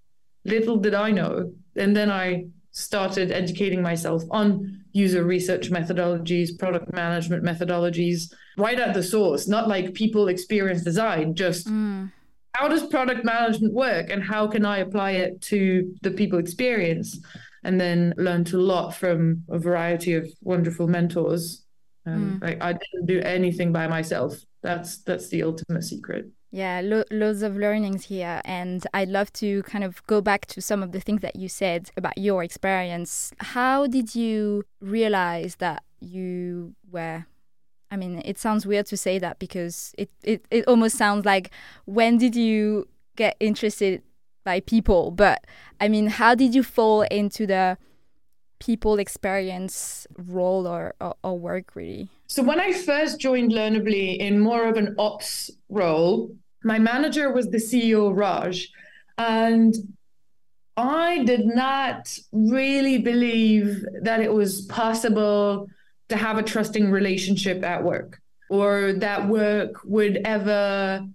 Little 0.44 0.78
did 0.78 0.94
I 0.94 1.12
know. 1.12 1.52
And 1.76 1.96
then 1.96 2.10
I 2.10 2.46
started 2.78 3.32
educating 3.32 3.82
myself 3.82 4.22
on 4.30 4.84
user 4.92 5.24
research 5.24 5.70
methodologies, 5.70 6.56
product 6.56 6.92
management 6.92 7.42
methodologies, 7.44 8.32
right 8.56 8.78
at 8.78 8.94
the 8.94 9.02
source, 9.02 9.48
not 9.48 9.68
like 9.68 9.94
people 9.94 10.28
experience 10.28 10.82
design, 10.82 11.34
just 11.34 11.66
mm. 11.66 12.10
how 12.52 12.68
does 12.68 12.86
product 12.86 13.24
management 13.24 13.74
work 13.74 14.10
and 14.10 14.22
how 14.22 14.46
can 14.46 14.64
I 14.64 14.78
apply 14.78 15.12
it 15.12 15.40
to 15.42 15.92
the 16.02 16.12
people 16.12 16.38
experience? 16.38 17.18
And 17.64 17.80
then 17.80 18.14
learned 18.16 18.52
a 18.52 18.58
lot 18.58 18.94
from 18.94 19.42
a 19.50 19.58
variety 19.58 20.14
of 20.14 20.30
wonderful 20.42 20.86
mentors. 20.86 21.64
Um, 22.06 22.38
mm. 22.38 22.42
like 22.42 22.62
I 22.62 22.72
didn't 22.72 23.06
do 23.06 23.20
anything 23.20 23.72
by 23.72 23.88
myself. 23.88 24.38
That's 24.62 24.98
that's 25.02 25.28
the 25.28 25.42
ultimate 25.42 25.82
secret. 25.82 26.26
Yeah, 26.50 26.80
lo- 26.82 27.04
loads 27.10 27.42
of 27.42 27.56
learnings 27.56 28.06
here. 28.06 28.40
And 28.44 28.86
I'd 28.94 29.08
love 29.08 29.32
to 29.34 29.62
kind 29.64 29.84
of 29.84 30.04
go 30.06 30.20
back 30.20 30.46
to 30.46 30.62
some 30.62 30.82
of 30.82 30.92
the 30.92 31.00
things 31.00 31.20
that 31.20 31.36
you 31.36 31.48
said 31.48 31.90
about 31.96 32.16
your 32.16 32.42
experience. 32.42 33.32
How 33.38 33.86
did 33.86 34.14
you 34.14 34.64
realize 34.80 35.56
that 35.56 35.82
you 36.00 36.74
were? 36.90 37.26
I 37.90 37.96
mean, 37.96 38.22
it 38.24 38.38
sounds 38.38 38.66
weird 38.66 38.86
to 38.86 38.96
say 38.96 39.18
that 39.18 39.38
because 39.38 39.94
it, 39.98 40.10
it, 40.22 40.44
it 40.50 40.66
almost 40.66 40.96
sounds 40.96 41.24
like 41.24 41.50
when 41.84 42.18
did 42.18 42.36
you 42.36 42.88
get 43.16 43.36
interested 43.40 44.02
by 44.44 44.60
people? 44.60 45.10
But 45.10 45.44
I 45.80 45.88
mean, 45.88 46.06
how 46.06 46.34
did 46.34 46.54
you 46.54 46.62
fall 46.62 47.02
into 47.02 47.46
the 47.46 47.78
people 48.58 48.98
experience 48.98 50.06
role 50.16 50.66
or, 50.66 50.94
or, 51.00 51.14
or 51.22 51.38
work 51.38 51.74
really? 51.74 52.10
So 52.30 52.42
when 52.42 52.60
I 52.60 52.72
first 52.72 53.18
joined 53.18 53.52
Learnerbly 53.52 54.18
in 54.18 54.38
more 54.38 54.68
of 54.68 54.76
an 54.76 54.94
ops 54.98 55.50
role, 55.70 56.36
my 56.62 56.78
manager 56.78 57.32
was 57.32 57.48
the 57.48 57.56
CEO 57.56 58.14
Raj, 58.14 58.68
and 59.16 59.74
I 60.76 61.24
did 61.24 61.46
not 61.46 62.16
really 62.30 62.98
believe 62.98 63.82
that 64.02 64.20
it 64.20 64.32
was 64.32 64.62
possible 64.66 65.68
to 66.10 66.16
have 66.16 66.36
a 66.36 66.42
trusting 66.42 66.90
relationship 66.90 67.64
at 67.64 67.82
work 67.82 68.20
or 68.50 68.92
that 68.98 69.26
work 69.26 69.82
would 69.84 70.20
ever 70.24 71.06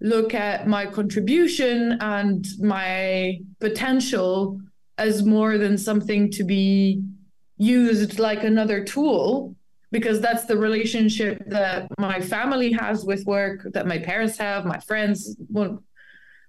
look 0.00 0.34
at 0.34 0.66
my 0.66 0.86
contribution 0.86 1.98
and 2.00 2.46
my 2.58 3.38
potential 3.60 4.60
as 4.96 5.24
more 5.24 5.58
than 5.58 5.76
something 5.76 6.30
to 6.30 6.44
be 6.44 7.02
used 7.58 8.18
like 8.18 8.44
another 8.44 8.82
tool 8.82 9.54
because 9.94 10.18
that's 10.20 10.44
the 10.44 10.58
relationship 10.68 11.36
that 11.46 11.86
my 11.98 12.20
family 12.20 12.70
has 12.72 13.04
with 13.04 13.24
work 13.26 13.58
that 13.72 13.86
my 13.86 13.98
parents 13.98 14.36
have 14.36 14.60
my 14.74 14.80
friends 14.90 15.36
well 15.56 15.72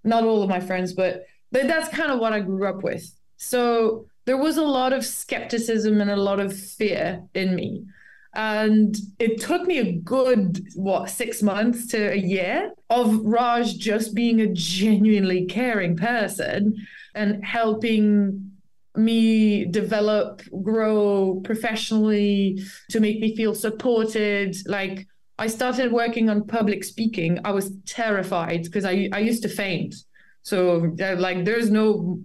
not 0.03 0.23
all 0.23 0.41
of 0.43 0.49
my 0.49 0.59
friends 0.59 0.93
but 0.93 1.23
that's 1.51 1.89
kind 1.89 2.11
of 2.11 2.19
what 2.19 2.33
i 2.33 2.39
grew 2.39 2.67
up 2.67 2.83
with. 2.83 3.05
So 3.37 4.07
there 4.25 4.37
was 4.37 4.57
a 4.57 4.63
lot 4.63 4.93
of 4.93 5.05
skepticism 5.05 6.01
and 6.01 6.09
a 6.09 6.15
lot 6.15 6.39
of 6.39 6.57
fear 6.57 7.23
in 7.33 7.55
me. 7.55 7.85
And 8.33 8.97
it 9.19 9.39
took 9.39 9.65
me 9.65 9.79
a 9.79 9.93
good 9.93 10.67
what 10.75 11.09
six 11.09 11.41
months 11.41 11.87
to 11.87 12.11
a 12.11 12.17
year 12.17 12.71
of 12.89 13.21
raj 13.23 13.77
just 13.77 14.13
being 14.13 14.41
a 14.41 14.47
genuinely 14.47 15.45
caring 15.45 15.95
person 15.95 16.75
and 17.13 17.45
helping 17.45 18.51
me 18.97 19.65
develop, 19.65 20.41
grow 20.63 21.41
professionally 21.43 22.61
to 22.89 22.99
make 22.99 23.19
me 23.19 23.35
feel 23.35 23.55
supported. 23.55 24.55
Like 24.67 25.07
I 25.37 25.47
started 25.47 25.91
working 25.91 26.29
on 26.29 26.45
public 26.45 26.83
speaking. 26.83 27.39
I 27.43 27.51
was 27.51 27.71
terrified 27.85 28.63
because 28.63 28.85
I, 28.85 29.09
I 29.11 29.19
used 29.19 29.43
to 29.43 29.49
faint. 29.49 29.95
So 30.43 30.93
uh, 31.01 31.15
like 31.17 31.43
there's 31.43 31.71
no 31.71 32.19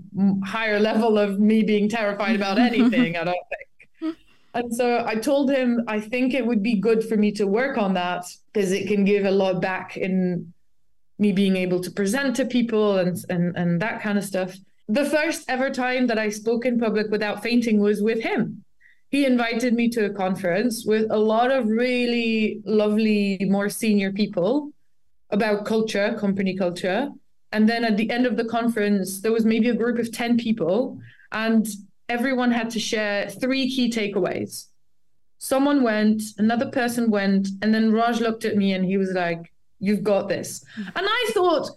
higher 0.45 0.79
level 0.91 1.19
of 1.19 1.41
me 1.41 1.63
being 1.63 1.89
terrified 1.89 2.37
about 2.37 2.59
anything, 2.71 3.17
I 3.17 3.25
don't 3.25 3.37
think. 3.49 4.17
And 4.53 4.75
so 4.75 5.05
I 5.07 5.15
told 5.15 5.51
him 5.51 5.85
I 5.87 6.01
think 6.01 6.35
it 6.35 6.45
would 6.45 6.63
be 6.63 6.81
good 6.81 7.09
for 7.09 7.17
me 7.17 7.31
to 7.33 7.47
work 7.47 7.79
on 7.79 7.95
that 7.95 8.25
because 8.53 8.73
it 8.73 8.89
can 8.89 9.05
give 9.05 9.25
a 9.25 9.31
lot 9.31 9.61
back 9.61 9.97
in 9.97 10.53
me 11.19 11.33
being 11.33 11.55
able 11.57 11.81
to 11.81 11.91
present 11.91 12.35
to 12.37 12.45
people 12.45 12.99
and 12.99 13.17
and 13.29 13.57
and 13.57 13.81
that 13.81 14.03
kind 14.03 14.19
of 14.19 14.25
stuff 14.25 14.57
the 14.91 15.05
first 15.05 15.49
ever 15.49 15.71
time 15.71 16.09
that 16.09 16.19
I 16.19 16.29
spoke 16.31 16.67
in 16.67 16.81
public 16.81 17.11
without 17.11 17.43
fainting 17.43 17.79
was 17.79 18.03
with 18.03 18.21
him. 18.21 18.65
He 19.11 19.25
invited 19.25 19.75
me 19.75 19.89
to 19.91 20.07
a 20.07 20.11
conference 20.11 20.85
with 20.85 21.11
a 21.11 21.19
lot 21.19 21.51
of 21.51 21.67
really 21.67 22.61
lovely, 22.65 23.39
more 23.49 23.69
senior 23.69 24.13
people 24.13 24.73
about 25.31 25.65
culture, 25.65 26.17
company 26.19 26.57
culture. 26.57 27.09
And 27.53 27.69
then 27.69 27.85
at 27.85 27.97
the 27.97 28.11
end 28.11 28.27
of 28.27 28.37
the 28.37 28.45
conference, 28.45 29.21
there 29.21 29.33
was 29.33 29.45
maybe 29.45 29.69
a 29.69 29.75
group 29.75 29.99
of 29.99 30.13
10 30.13 30.39
people, 30.39 30.99
and 31.33 31.69
everyone 32.09 32.51
had 32.51 32.71
to 32.71 32.81
share 32.81 33.29
three 33.29 33.71
key 33.71 33.91
takeaways. 33.91 34.67
Someone 35.39 35.83
went, 35.83 36.23
another 36.39 36.69
person 36.71 37.11
went, 37.11 37.49
and 37.63 37.73
then 37.73 37.93
Raj 37.93 38.21
looked 38.21 38.45
at 38.45 38.57
me 38.57 38.73
and 38.73 38.85
he 38.85 38.97
was 38.97 39.13
like, 39.13 39.53
You've 39.83 40.03
got 40.03 40.29
this. 40.29 40.63
And 40.77 40.93
I 40.95 41.31
thought, 41.33 41.71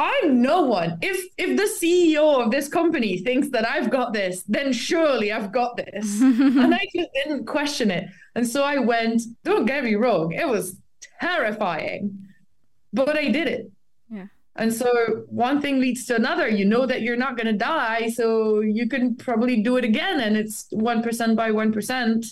I'm 0.00 0.40
no 0.40 0.62
one. 0.62 0.98
If 1.02 1.26
if 1.36 1.58
the 1.58 1.68
CEO 1.78 2.42
of 2.42 2.50
this 2.50 2.68
company 2.68 3.18
thinks 3.18 3.50
that 3.50 3.68
I've 3.68 3.90
got 3.90 4.14
this, 4.14 4.42
then 4.48 4.72
surely 4.72 5.30
I've 5.30 5.52
got 5.52 5.76
this. 5.76 6.22
and 6.22 6.74
I 6.74 6.86
just 6.96 7.10
didn't 7.12 7.44
question 7.44 7.90
it. 7.90 8.08
And 8.34 8.48
so 8.48 8.62
I 8.64 8.78
went, 8.78 9.20
don't 9.44 9.66
get 9.66 9.84
me 9.84 9.96
wrong, 9.96 10.32
it 10.32 10.48
was 10.48 10.76
terrifying. 11.20 12.18
But 12.94 13.16
I 13.16 13.28
did 13.28 13.46
it. 13.46 13.70
Yeah. 14.10 14.26
And 14.56 14.72
so 14.72 15.24
one 15.28 15.60
thing 15.60 15.80
leads 15.80 16.06
to 16.06 16.16
another. 16.16 16.48
You 16.48 16.64
know 16.64 16.86
that 16.86 17.02
you're 17.02 17.16
not 17.16 17.36
gonna 17.36 17.52
die, 17.52 18.08
so 18.08 18.60
you 18.60 18.88
can 18.88 19.16
probably 19.16 19.62
do 19.62 19.76
it 19.76 19.84
again. 19.84 20.20
And 20.20 20.34
it's 20.34 20.66
one 20.70 21.02
percent 21.02 21.36
by 21.36 21.50
one 21.50 21.72
percent. 21.72 22.24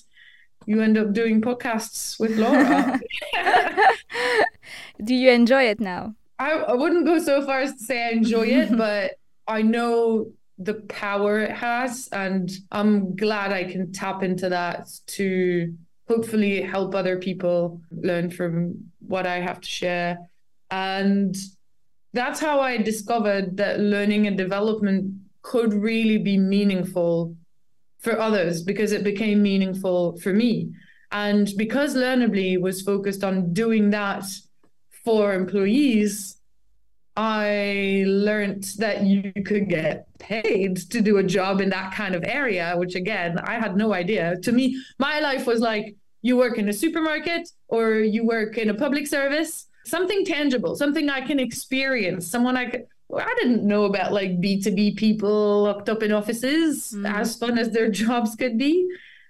You 0.65 0.81
end 0.81 0.97
up 0.97 1.13
doing 1.13 1.43
podcasts 1.43 2.19
with 2.19 2.39
Laura. 2.39 2.99
do 5.05 5.15
you 5.15 5.31
enjoy 5.31 5.65
it 5.65 5.81
now? 5.81 6.15
I, 6.39 6.53
I 6.53 6.75
wouldn't 6.75 7.07
go 7.07 7.19
so 7.19 7.45
far 7.45 7.61
as 7.61 7.73
to 7.73 7.79
say 7.79 8.07
I 8.07 8.11
enjoy 8.11 8.47
it, 8.47 8.77
but 8.77 9.13
I 9.47 9.63
know 9.63 10.33
the 10.59 10.75
power 10.75 11.41
it 11.41 11.53
has, 11.53 12.09
and 12.13 12.51
I'm 12.73 13.17
glad 13.17 13.53
I 13.53 13.65
can 13.65 13.93
tap 13.93 14.23
into 14.23 14.49
that 14.49 14.89
to 15.09 15.75
hopefully 16.09 16.63
help 16.63 16.95
other 16.95 17.19
people 17.19 17.81
learn 17.91 18.31
from 18.31 18.91
what 19.01 19.27
I 19.27 19.41
have 19.41 19.61
to 19.61 19.69
share. 19.69 20.19
And 20.71 21.37
that's 22.13 22.41
how 22.41 22.61
I 22.61 22.79
discovered 22.79 23.57
that 23.59 23.81
learning 23.81 24.27
and 24.27 24.37
development 24.37 25.15
could 25.43 25.73
really 25.73 26.19
be 26.19 26.39
meaningful 26.39 27.37
for 28.01 28.19
others 28.19 28.63
because 28.63 28.93
it 28.93 29.05
became 29.05 29.43
meaningful 29.43 30.19
for 30.19 30.33
me. 30.33 30.71
And 31.11 31.51
because 31.57 31.95
Learnerbly 31.95 32.61
was 32.61 32.83
focused 32.83 33.25
on 33.25 33.53
doing 33.53 33.91
that 33.91 34.25
for 35.09 35.33
employees, 35.33 36.37
I 37.17 38.05
learned 38.07 38.65
that 38.77 39.05
you 39.05 39.33
could 39.47 39.67
get 39.67 40.07
paid 40.19 40.77
to 40.91 41.01
do 41.01 41.17
a 41.17 41.23
job 41.23 41.63
in 41.63 41.71
that 41.71 41.95
kind 41.95 42.15
of 42.15 42.23
area, 42.25 42.75
which 42.77 42.95
again, 42.95 43.39
I 43.39 43.55
had 43.55 43.75
no 43.75 43.95
idea. 43.95 44.37
To 44.43 44.53
me, 44.53 44.79
my 44.99 45.21
life 45.21 45.47
was 45.47 45.61
like 45.61 45.97
you 46.21 46.37
work 46.37 46.59
in 46.59 46.69
a 46.69 46.75
supermarket 46.75 47.49
or 47.69 47.95
you 47.95 48.27
work 48.27 48.59
in 48.59 48.69
a 48.69 48.75
public 48.75 49.07
service, 49.07 49.67
something 49.87 50.27
tangible, 50.27 50.77
something 50.77 51.09
I 51.09 51.23
can 51.23 51.41
experience, 51.41 52.31
someone 52.31 52.59
I 52.59 52.67
could. 52.67 52.87
I 53.17 53.35
didn't 53.41 53.67
know 53.67 53.85
about 53.85 54.13
like 54.13 54.33
B2B 54.43 54.99
people 54.99 55.63
locked 55.63 55.89
up 55.89 56.03
in 56.03 56.13
offices, 56.13 56.93
mm. 56.95 57.11
as 57.11 57.35
fun 57.37 57.57
as 57.59 57.71
their 57.71 57.91
jobs 58.03 58.37
could 58.37 58.59
be 58.59 58.87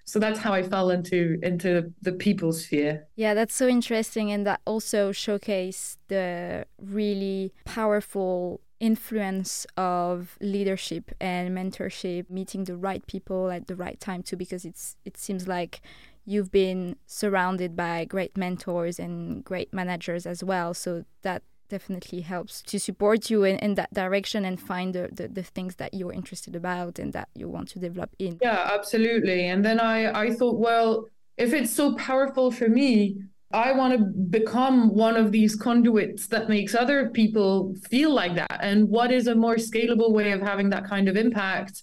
so 0.09 0.17
that's 0.17 0.39
how 0.39 0.53
I 0.53 0.63
fell 0.63 0.89
into 0.89 1.39
into 1.43 1.93
the 2.01 2.11
people 2.11 2.51
sphere. 2.51 3.07
Yeah, 3.15 3.35
that's 3.35 3.53
so 3.53 3.67
interesting, 3.67 4.31
and 4.31 4.43
that 4.47 4.61
also 4.65 5.11
showcased 5.11 5.97
the 6.07 6.65
really 6.81 7.53
powerful 7.63 8.61
influence 8.79 9.67
of 9.77 10.35
leadership 10.41 11.11
and 11.19 11.55
mentorship, 11.55 12.27
meeting 12.29 12.63
the 12.63 12.75
right 12.75 13.05
people 13.05 13.51
at 13.51 13.67
the 13.67 13.75
right 13.75 13.99
time 13.99 14.23
too, 14.23 14.35
because 14.35 14.65
it's 14.65 14.95
it 15.05 15.15
seems 15.15 15.47
like 15.47 15.81
you've 16.25 16.51
been 16.51 16.95
surrounded 17.05 17.75
by 17.75 18.05
great 18.05 18.35
mentors 18.35 18.99
and 18.99 19.43
great 19.43 19.71
managers 19.71 20.25
as 20.25 20.43
well. 20.43 20.73
So 20.73 21.03
that 21.21 21.43
definitely 21.69 22.21
helps 22.21 22.61
to 22.61 22.79
support 22.79 23.29
you 23.29 23.43
in, 23.43 23.57
in 23.59 23.75
that 23.75 23.93
direction 23.93 24.45
and 24.45 24.59
find 24.59 24.93
the, 24.93 25.09
the, 25.11 25.27
the, 25.27 25.43
things 25.43 25.75
that 25.75 25.93
you're 25.93 26.11
interested 26.11 26.55
about 26.55 26.99
and 26.99 27.13
that 27.13 27.29
you 27.35 27.47
want 27.47 27.67
to 27.69 27.79
develop 27.79 28.09
in 28.19 28.37
yeah 28.41 28.69
absolutely 28.73 29.47
and 29.47 29.63
then 29.63 29.79
i 29.79 29.97
i 30.23 30.29
thought 30.29 30.59
well 30.59 31.05
if 31.37 31.53
it's 31.53 31.73
so 31.73 31.95
powerful 31.95 32.51
for 32.51 32.67
me 32.67 33.17
I 33.51 33.71
want 33.71 33.97
to 33.97 34.05
become 34.05 34.93
one 34.93 35.17
of 35.17 35.31
these 35.31 35.55
conduits 35.55 36.27
that 36.27 36.49
makes 36.49 36.75
other 36.75 37.09
people 37.09 37.73
feel 37.89 38.13
like 38.13 38.35
that. 38.35 38.59
And 38.61 38.89
what 38.89 39.11
is 39.11 39.25
a 39.25 39.33
more 39.33 39.55
scalable 39.55 40.11
way 40.11 40.31
of 40.33 40.41
having 40.41 40.69
that 40.69 40.85
kind 40.85 41.09
of 41.09 41.17
impact 41.17 41.81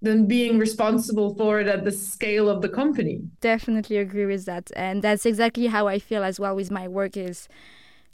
than 0.00 0.26
being 0.26 0.58
responsible 0.58 1.34
for 1.34 1.60
it 1.60 1.66
at 1.66 1.84
the 1.84 1.90
scale 1.90 2.48
of 2.48 2.62
the 2.62 2.68
company? 2.68 3.22
Definitely 3.40 3.96
agree 3.96 4.26
with 4.26 4.44
that. 4.44 4.70
And 4.76 5.02
that's 5.02 5.26
exactly 5.26 5.66
how 5.66 5.88
I 5.88 5.98
feel 5.98 6.22
as 6.22 6.38
well 6.38 6.54
with 6.54 6.70
my 6.70 6.86
work 6.86 7.16
is, 7.16 7.48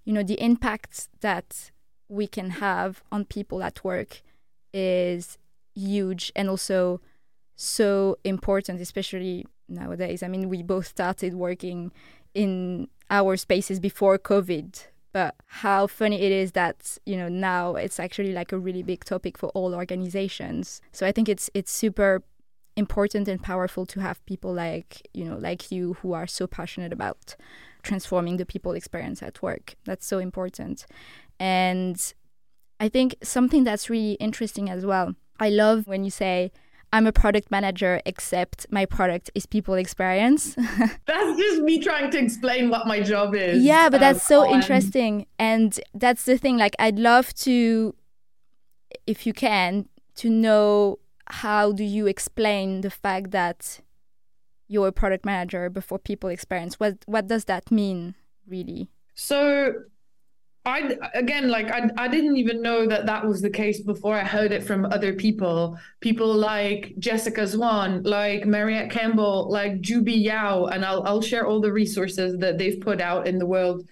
you 0.04 0.12
know, 0.12 0.23
the 0.23 0.40
impact 0.40 1.08
that 1.20 1.70
we 2.08 2.26
can 2.26 2.50
have 2.50 3.02
on 3.11 3.25
people 3.25 3.62
at 3.62 3.82
work 3.82 4.23
is 4.73 5.38
huge 5.75 6.30
and 6.37 6.49
also 6.49 7.00
so 7.56 8.16
important, 8.25 8.80
especially 8.80 9.46
nowadays. 9.68 10.23
I 10.23 10.28
mean, 10.28 10.49
we 10.49 10.62
both 10.62 10.87
started 10.87 11.34
working 11.34 11.92
in 12.34 12.88
our 13.11 13.37
spaces 13.37 13.80
before 13.80 14.18
COVID, 14.18 14.87
but 15.12 15.37
how 15.46 15.87
funny 15.87 16.20
it 16.20 16.32
is 16.32 16.52
that 16.52 16.99
you 17.06 17.16
know 17.16 17.28
now 17.28 17.76
it's 17.76 18.00
actually 18.00 18.32
like 18.32 18.52
a 18.52 18.58
really 18.58 18.82
big 18.82 19.04
topic 19.04 19.38
for 19.38 19.49
all 19.50 19.75
organizations. 19.75 20.80
So 20.92 21.06
I 21.06 21.12
think 21.12 21.28
it's 21.28 21.49
it's 21.54 21.70
super 21.70 22.23
important 22.76 23.28
and 23.28 23.40
powerful 23.40 23.87
to 23.87 24.00
have 24.00 24.25
people 24.26 24.52
like 24.52 25.08
you 25.14 25.25
know 25.25 25.37
like 25.37 25.70
you 25.70 25.94
who 26.02 26.12
are 26.12 26.26
so 26.26 26.46
passionate 26.46 26.92
about 26.92 27.37
transforming 27.84 28.36
the 28.36 28.46
people 28.46 28.72
experience 28.72 29.22
at 29.22 29.40
work. 29.42 29.76
That's 29.84 30.06
so 30.06 30.18
important, 30.18 30.86
and 31.38 32.14
I 32.80 32.88
think 32.88 33.14
something 33.22 33.64
that's 33.64 33.88
really 33.88 34.14
interesting 34.14 34.68
as 34.68 34.84
well. 34.84 35.14
I 35.38 35.50
love 35.50 35.86
when 35.86 36.04
you 36.04 36.10
say 36.10 36.50
I'm 36.94 37.08
a 37.08 37.12
product 37.12 37.50
manager, 37.50 38.00
except 38.06 38.66
my 38.70 38.86
product 38.86 39.28
is 39.34 39.46
people 39.46 39.74
experience. 39.74 40.54
that's 41.06 41.38
just 41.38 41.62
me 41.62 41.80
trying 41.80 42.08
to 42.12 42.18
explain 42.20 42.70
what 42.70 42.86
my 42.86 43.00
job 43.00 43.34
is. 43.34 43.64
Yeah, 43.64 43.88
but 43.88 43.98
that's 43.98 44.20
um, 44.30 44.42
so 44.44 44.46
on... 44.46 44.54
interesting. 44.54 45.26
And 45.36 45.80
that's 45.92 46.24
the 46.24 46.38
thing. 46.38 46.56
Like, 46.56 46.76
I'd 46.78 47.00
love 47.00 47.34
to, 47.46 47.96
if 49.08 49.26
you 49.26 49.32
can, 49.32 49.88
to 50.16 50.30
know 50.30 51.00
how 51.26 51.72
do 51.72 51.82
you 51.82 52.06
explain 52.06 52.82
the 52.82 52.90
fact 52.90 53.32
that 53.32 53.80
you're 54.68 54.88
a 54.88 54.92
product 54.92 55.25
manager 55.25 55.68
before 55.71 55.99
people 55.99 56.30
experience? 56.30 56.80
What 56.80 56.99
what 57.06 57.26
does 57.26 57.44
that 57.47 57.71
mean, 57.71 58.14
really? 58.47 58.88
So 59.14 59.75
I 60.66 60.97
again, 61.12 61.49
like 61.50 61.71
I, 61.71 61.90
I 61.99 62.09
didn't 62.09 62.38
even 62.38 62.62
know 62.62 62.87
that 62.87 63.04
that 63.06 63.26
was 63.26 63.42
the 63.42 63.50
case 63.50 63.83
before 63.83 64.14
I 64.14 64.25
heard 64.25 64.50
it 64.50 64.62
from 64.62 64.87
other 64.87 65.12
people. 65.12 65.78
People 66.00 66.33
like 66.35 66.94
Jessica 66.99 67.42
Zwaan, 67.42 68.06
like 68.06 68.47
Mariette 68.47 68.90
Campbell, 68.90 69.50
like 69.50 69.83
Juby 69.83 70.23
Yao, 70.23 70.66
and 70.66 70.85
I'll 70.85 71.02
I'll 71.02 71.21
share 71.21 71.47
all 71.47 71.61
the 71.61 71.73
resources 71.73 72.38
that 72.38 72.56
they've 72.56 72.80
put 72.80 73.02
out 73.02 73.26
in 73.26 73.38
the 73.38 73.47
world 73.47 73.87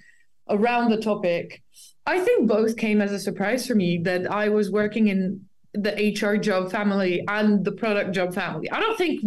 around 0.48 0.90
the 0.90 0.96
topic. 0.96 1.62
I 2.06 2.20
think 2.20 2.48
both 2.48 2.76
came 2.76 3.00
as 3.02 3.12
a 3.12 3.18
surprise 3.18 3.66
for 3.66 3.74
me 3.74 3.98
that 4.04 4.30
I 4.30 4.48
was 4.48 4.70
working 4.70 5.08
in 5.08 5.44
the 5.74 5.92
HR 5.92 6.36
job 6.36 6.70
family 6.70 7.22
and 7.28 7.64
the 7.64 7.72
product 7.72 8.12
job 8.12 8.34
family. 8.34 8.70
I 8.70 8.80
don't 8.80 8.98
think 8.98 9.22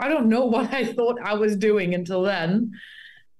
I 0.00 0.08
don't 0.08 0.28
know 0.28 0.46
what 0.46 0.72
I 0.72 0.84
thought 0.92 1.18
I 1.22 1.34
was 1.34 1.56
doing 1.56 1.94
until 1.94 2.22
then, 2.22 2.72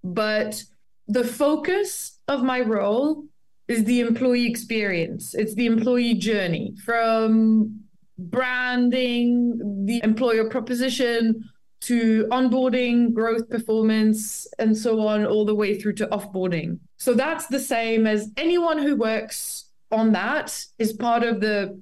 but 0.05 0.63
the 1.09 1.25
focus 1.25 2.19
of 2.29 2.43
my 2.43 2.61
role 2.61 3.25
is 3.67 3.85
the 3.85 4.01
employee 4.01 4.47
experience. 4.47 5.35
It's 5.35 5.55
the 5.55 5.67
employee 5.67 6.15
journey 6.15 6.75
from 6.85 7.81
branding, 8.19 9.87
the 9.87 10.01
employer 10.05 10.51
proposition 10.51 11.49
to 11.83 12.27
onboarding, 12.31 13.15
growth 13.15 13.49
performance, 13.49 14.47
and 14.59 14.77
so 14.77 15.01
on, 15.07 15.25
all 15.25 15.47
the 15.47 15.55
way 15.55 15.81
through 15.81 15.95
to 15.95 16.07
offboarding. 16.09 16.79
So 16.99 17.15
that's 17.15 17.47
the 17.47 17.59
same 17.59 18.07
as 18.07 18.31
anyone 18.37 18.79
who 18.79 18.97
works 18.97 19.71
on 19.91 20.13
that 20.13 20.67
is 20.79 20.93
part 20.93 21.23
of 21.23 21.41
the 21.41 21.81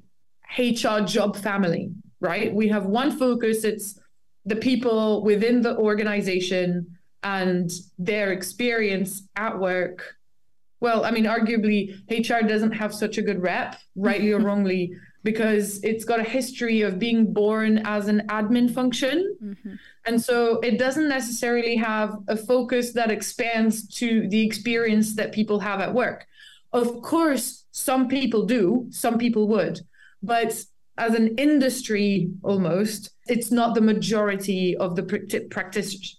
HR 0.56 1.00
job 1.04 1.36
family, 1.36 1.90
right? 2.20 2.54
We 2.54 2.68
have 2.68 2.86
one 2.86 3.18
focus, 3.18 3.64
it's 3.64 3.98
the 4.48 4.56
people 4.56 5.22
within 5.22 5.62
the 5.62 5.76
organization 5.76 6.98
and 7.22 7.70
their 7.98 8.32
experience 8.32 9.22
at 9.36 9.58
work 9.58 10.18
well, 10.80 11.04
I 11.04 11.10
mean, 11.10 11.24
arguably, 11.24 11.98
HR 12.08 12.46
doesn't 12.46 12.72
have 12.72 12.94
such 12.94 13.18
a 13.18 13.22
good 13.22 13.42
rep, 13.42 13.76
rightly 13.96 14.32
or 14.32 14.40
wrongly, 14.48 14.92
because 15.24 15.82
it's 15.82 16.04
got 16.04 16.20
a 16.20 16.24
history 16.24 16.82
of 16.82 16.98
being 16.98 17.32
born 17.32 17.78
as 17.78 18.08
an 18.08 18.22
admin 18.28 18.72
function. 18.72 19.36
Mm-hmm. 19.42 19.74
And 20.06 20.22
so 20.22 20.60
it 20.60 20.78
doesn't 20.78 21.08
necessarily 21.08 21.76
have 21.76 22.16
a 22.28 22.36
focus 22.36 22.92
that 22.92 23.10
expands 23.10 23.86
to 23.96 24.28
the 24.28 24.44
experience 24.46 25.16
that 25.16 25.32
people 25.32 25.58
have 25.60 25.80
at 25.80 25.92
work. 25.92 26.26
Of 26.72 27.02
course, 27.02 27.64
some 27.72 28.08
people 28.08 28.46
do, 28.46 28.86
some 28.90 29.18
people 29.18 29.48
would, 29.48 29.80
but 30.22 30.62
as 30.96 31.14
an 31.14 31.36
industry 31.38 32.30
almost, 32.42 33.10
it's 33.28 33.50
not 33.50 33.74
the 33.74 33.80
majority 33.80 34.76
of 34.76 34.96
the 34.96 35.02
practice 35.50 36.18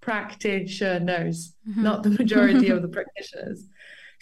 practitioners, 0.00 1.54
mm-hmm. 1.68 1.82
not 1.82 2.02
the 2.02 2.10
majority 2.10 2.68
of 2.68 2.82
the 2.82 2.88
practitioners. 2.96 3.66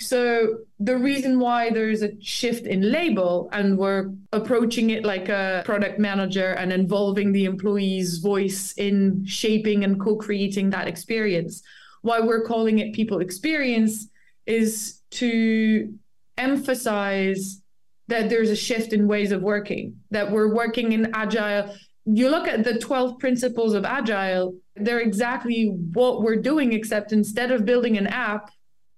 So 0.00 0.58
the 0.78 0.96
reason 0.96 1.40
why 1.40 1.70
there's 1.70 2.02
a 2.02 2.10
shift 2.20 2.66
in 2.66 2.92
label 2.92 3.48
and 3.52 3.76
we're 3.76 4.12
approaching 4.32 4.90
it 4.90 5.04
like 5.04 5.28
a 5.28 5.62
product 5.64 5.98
manager 5.98 6.52
and 6.52 6.72
involving 6.72 7.32
the 7.32 7.46
employee's 7.46 8.18
voice 8.18 8.72
in 8.76 9.26
shaping 9.26 9.82
and 9.82 10.00
co-creating 10.00 10.70
that 10.70 10.86
experience, 10.86 11.62
why 12.02 12.20
we're 12.20 12.44
calling 12.44 12.78
it 12.78 12.92
people 12.92 13.20
experience 13.20 14.08
is 14.46 15.00
to 15.10 15.92
emphasize 16.36 17.60
that 18.06 18.30
there's 18.30 18.50
a 18.50 18.56
shift 18.56 18.92
in 18.92 19.08
ways 19.08 19.32
of 19.32 19.42
working, 19.42 19.96
that 20.12 20.30
we're 20.30 20.54
working 20.54 20.92
in 20.92 21.10
agile. 21.12 21.74
You 22.10 22.30
look 22.30 22.48
at 22.48 22.64
the 22.64 22.78
12 22.78 23.18
principles 23.18 23.74
of 23.74 23.84
agile, 23.84 24.56
they're 24.76 25.00
exactly 25.00 25.66
what 25.92 26.22
we're 26.22 26.40
doing, 26.40 26.72
except 26.72 27.12
instead 27.12 27.50
of 27.50 27.66
building 27.66 27.98
an 27.98 28.06
app, 28.06 28.50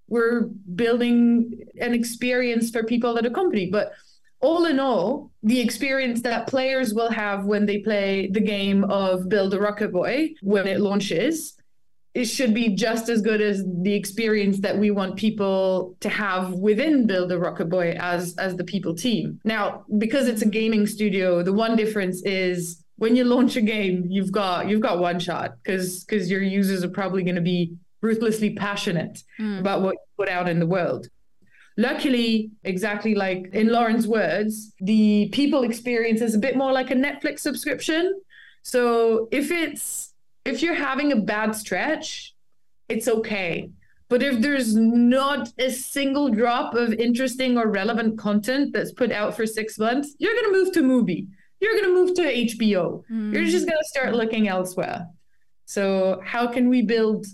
we're 0.09 0.43
building 0.75 1.65
an 1.81 1.93
experience 1.93 2.71
for 2.71 2.85
people 2.85 3.19
at 3.19 3.27
a 3.27 3.31
company. 3.31 3.69
But 3.71 3.93
all 4.41 4.67
in 4.67 4.79
all, 4.79 5.33
the 5.43 5.61
experience 5.61 6.23
that 6.23 6.47
players 6.47 6.95
will 6.95 7.11
have 7.11 7.45
when 7.45 7.67
they 7.67 7.79
play 7.79 8.29
the 8.31 8.41
game 8.41 8.85
of 8.85 9.29
Build 9.29 9.55
a 9.55 9.61
Rocket 9.61 9.93
Boy 9.93 10.35
when 10.41 10.67
it 10.67 10.81
launches, 10.81 11.57
it 12.15 12.25
should 12.25 12.55
be 12.55 12.75
just 12.75 13.09
as 13.09 13.23
good 13.23 13.41
as 13.41 13.65
the 13.83 13.95
experience 13.95 14.61
that 14.61 14.77
we 14.77 14.91
want 14.91 15.17
people 15.17 15.97
to 16.01 16.09
have 16.09 16.53
within 16.53 17.07
Build 17.07 17.31
a 17.31 17.39
Rocket 17.39 17.69
Boy 17.69 17.97
as 18.01 18.37
as 18.37 18.57
the 18.57 18.65
people 18.65 18.95
team. 18.95 19.41
Now, 19.45 19.85
because 19.99 20.27
it's 20.27 20.43
a 20.43 20.49
gaming 20.49 20.87
studio, 20.87 21.43
the 21.43 21.53
one 21.53 21.77
difference 21.77 22.23
is 22.25 22.85
when 23.01 23.17
you 23.17 23.25
launch 23.25 23.57
a 23.57 23.63
game, 23.63 24.05
you've 24.11 24.31
got 24.31 24.69
you've 24.69 24.83
got 24.83 24.99
one 24.99 25.19
shot 25.19 25.57
because 25.57 26.05
because 26.05 26.31
your 26.31 26.43
users 26.43 26.85
are 26.85 26.89
probably 26.91 27.23
going 27.23 27.35
to 27.35 27.41
be 27.41 27.75
ruthlessly 28.03 28.51
passionate 28.55 29.23
mm. 29.41 29.59
about 29.59 29.81
what 29.81 29.93
you 29.93 30.01
put 30.19 30.29
out 30.29 30.51
in 30.51 30.61
the 30.61 30.67
world. 30.67 31.09
Luckily, 31.79 32.51
exactly 32.63 33.15
like 33.15 33.49
in 33.55 33.69
Lauren's 33.69 34.07
words, 34.07 34.75
the 34.81 35.31
people 35.33 35.63
experience 35.63 36.21
is 36.21 36.35
a 36.35 36.39
bit 36.39 36.57
more 36.57 36.73
like 36.73 36.91
a 36.91 36.95
Netflix 36.95 37.39
subscription. 37.39 38.21
So 38.65 39.29
if 39.33 39.51
it's 39.51 40.13
if 40.45 40.63
you're 40.63 40.75
having 40.75 41.11
a 41.11 41.17
bad 41.17 41.57
stretch, 41.57 42.35
it's 42.91 43.09
okay. 43.09 43.71
But 44.11 44.23
if 44.23 44.43
there's 44.43 44.77
not 44.77 45.49
a 45.59 45.71
single 45.71 46.29
drop 46.29 46.75
of 46.75 46.93
interesting 46.93 47.57
or 47.57 47.69
relevant 47.69 48.19
content 48.19 48.75
that's 48.75 48.93
put 48.93 49.11
out 49.11 49.35
for 49.35 49.47
six 49.47 49.79
months, 49.79 50.15
you're 50.19 50.35
gonna 50.35 50.53
move 50.53 50.73
to 50.73 50.83
Mubi 50.83 51.29
you're 51.61 51.73
going 51.73 51.85
to 51.85 51.95
move 51.95 52.15
to 52.15 52.23
HBO. 52.23 53.03
Mm. 53.11 53.33
You're 53.33 53.45
just 53.45 53.67
going 53.67 53.79
to 53.79 53.89
start 53.89 54.15
looking 54.15 54.49
elsewhere. 54.49 55.07
So, 55.67 56.21
how 56.25 56.49
can 56.49 56.69
we 56.69 56.83
build, 56.83 57.27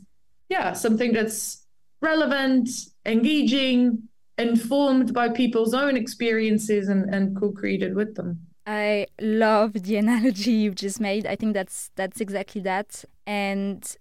yeah, 0.49 0.73
something 0.73 1.13
that's 1.13 1.67
relevant, 2.03 2.69
engaging, 3.07 4.09
informed 4.37 5.15
by 5.15 5.31
people's 5.31 5.73
own 5.73 5.97
experiences 5.97 6.89
and, 6.89 7.13
and 7.15 7.37
co-created 7.39 7.95
with 7.95 8.15
them? 8.15 8.41
I 8.67 9.07
love 9.21 9.73
the 9.75 9.97
analogy 10.05 10.53
you've 10.53 10.75
just 10.75 11.01
made. 11.01 11.27
I 11.27 11.37
think 11.37 11.55
that's 11.55 11.91
that's 11.97 12.21
exactly 12.21 12.61
that. 12.63 13.05
And 13.27 13.97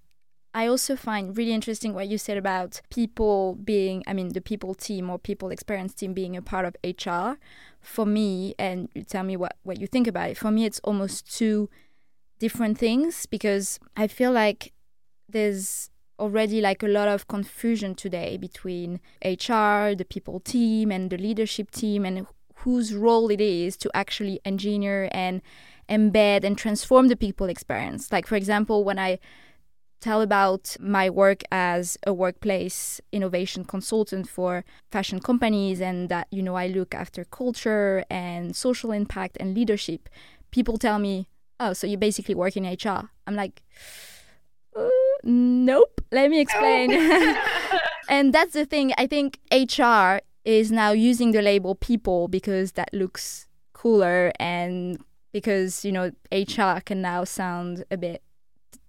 I 0.56 0.68
also 0.68 0.96
find 0.96 1.36
really 1.36 1.52
interesting 1.52 1.94
what 1.94 2.08
you 2.08 2.18
said 2.18 2.38
about 2.38 2.80
people 2.90 3.56
being, 3.56 4.04
I 4.08 4.14
mean, 4.14 4.30
the 4.30 4.40
people 4.40 4.74
team 4.74 5.10
or 5.10 5.20
people 5.20 5.50
experience 5.50 5.94
team 5.94 6.14
being 6.14 6.38
a 6.38 6.42
part 6.42 6.64
of 6.64 6.78
HR. 6.82 7.38
For 7.82 8.06
me, 8.06 8.56
and 8.58 8.88
you 8.96 9.04
tell 9.04 9.24
me 9.24 9.36
what, 9.36 9.58
what 9.64 9.82
you 9.82 9.86
think 9.86 10.08
about 10.08 10.30
it, 10.30 10.38
for 10.38 10.52
me, 10.52 10.64
it's 10.64 10.80
almost 10.80 11.38
two 11.38 11.70
different 12.40 12.78
things 12.78 13.26
because 13.26 13.80
I 13.98 14.08
feel 14.08 14.32
like 14.32 14.72
there's 15.28 15.92
already 16.18 16.62
like 16.62 16.82
a 16.82 16.88
lot 16.88 17.10
of 17.10 17.28
confusion 17.28 17.94
today 17.94 18.38
between 18.38 19.02
HR, 19.26 19.94
the 19.94 20.08
people 20.10 20.40
team, 20.40 20.90
and 20.90 21.10
the 21.10 21.18
leadership 21.18 21.70
team, 21.70 22.06
and 22.06 22.28
whose 22.60 22.96
role 22.96 23.30
it 23.30 23.42
is 23.42 23.76
to 23.78 23.92
actually 23.94 24.40
engineer 24.46 25.10
and 25.12 25.42
embed 25.90 26.46
and 26.46 26.58
transform 26.58 27.10
the 27.10 27.18
people 27.18 27.48
experience. 27.48 28.10
Like, 28.10 28.26
for 28.26 28.38
example, 28.38 28.86
when 28.86 28.98
I 28.98 29.20
tell 30.06 30.22
about 30.22 30.78
my 30.80 31.10
work 31.10 31.42
as 31.52 31.98
a 32.06 32.14
workplace 32.14 33.02
innovation 33.12 33.66
consultant 33.66 34.30
for 34.30 34.64
fashion 34.92 35.20
companies 35.20 35.82
and 35.82 36.10
that, 36.10 36.28
you 36.30 36.44
know, 36.44 36.54
I 36.54 36.68
look 36.68 36.94
after 36.94 37.26
culture 37.26 38.06
and 38.08 38.56
social 38.56 38.92
impact 38.92 39.36
and 39.40 39.56
leadership, 39.56 40.08
people 40.52 40.78
tell 40.78 41.00
me, 41.00 41.28
oh, 41.60 41.74
so 41.74 41.88
you 41.88 41.98
basically 41.98 42.36
work 42.36 42.56
in 42.56 42.66
HR. 42.66 43.10
I'm 43.26 43.34
like, 43.36 43.64
uh, 44.76 44.90
nope, 45.24 46.00
let 46.12 46.30
me 46.30 46.40
explain. 46.40 46.92
and 48.08 48.32
that's 48.32 48.54
the 48.54 48.68
thing. 48.68 48.94
I 49.00 49.08
think 49.08 49.40
HR 49.52 50.22
is 50.44 50.72
now 50.72 50.92
using 50.92 51.32
the 51.32 51.42
label 51.42 51.74
people 51.74 52.28
because 52.28 52.74
that 52.74 52.94
looks 52.94 53.48
cooler 53.74 54.32
and 54.40 55.04
because, 55.32 55.84
you 55.84 55.92
know, 55.92 56.12
HR 56.32 56.80
can 56.86 57.02
now 57.02 57.24
sound 57.24 57.84
a 57.90 57.98
bit 57.98 58.22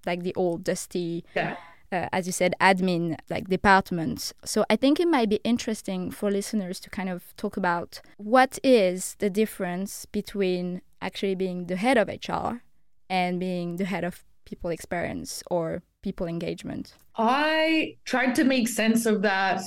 like 0.06 0.22
the 0.22 0.34
old 0.34 0.64
dusty 0.64 1.24
yeah. 1.34 1.56
Uh, 1.92 2.08
as 2.12 2.26
you 2.26 2.32
said, 2.32 2.52
admin 2.60 3.16
like 3.30 3.48
departments. 3.48 4.34
So 4.44 4.64
I 4.68 4.74
think 4.74 4.98
it 4.98 5.06
might 5.06 5.28
be 5.28 5.40
interesting 5.44 6.10
for 6.10 6.30
listeners 6.30 6.80
to 6.80 6.90
kind 6.90 7.08
of 7.08 7.32
talk 7.36 7.56
about 7.56 8.00
what 8.16 8.58
is 8.64 9.14
the 9.20 9.30
difference 9.30 10.04
between 10.06 10.82
actually 11.00 11.36
being 11.36 11.66
the 11.66 11.76
head 11.76 11.96
of 11.96 12.08
HR 12.08 12.62
and 13.08 13.38
being 13.38 13.76
the 13.76 13.84
head 13.84 14.02
of 14.02 14.24
people 14.44 14.70
experience 14.70 15.42
or 15.48 15.82
people 16.02 16.26
engagement. 16.26 16.94
I 17.16 17.96
tried 18.04 18.34
to 18.34 18.44
make 18.44 18.68
sense 18.68 19.06
of 19.06 19.22
that 19.22 19.62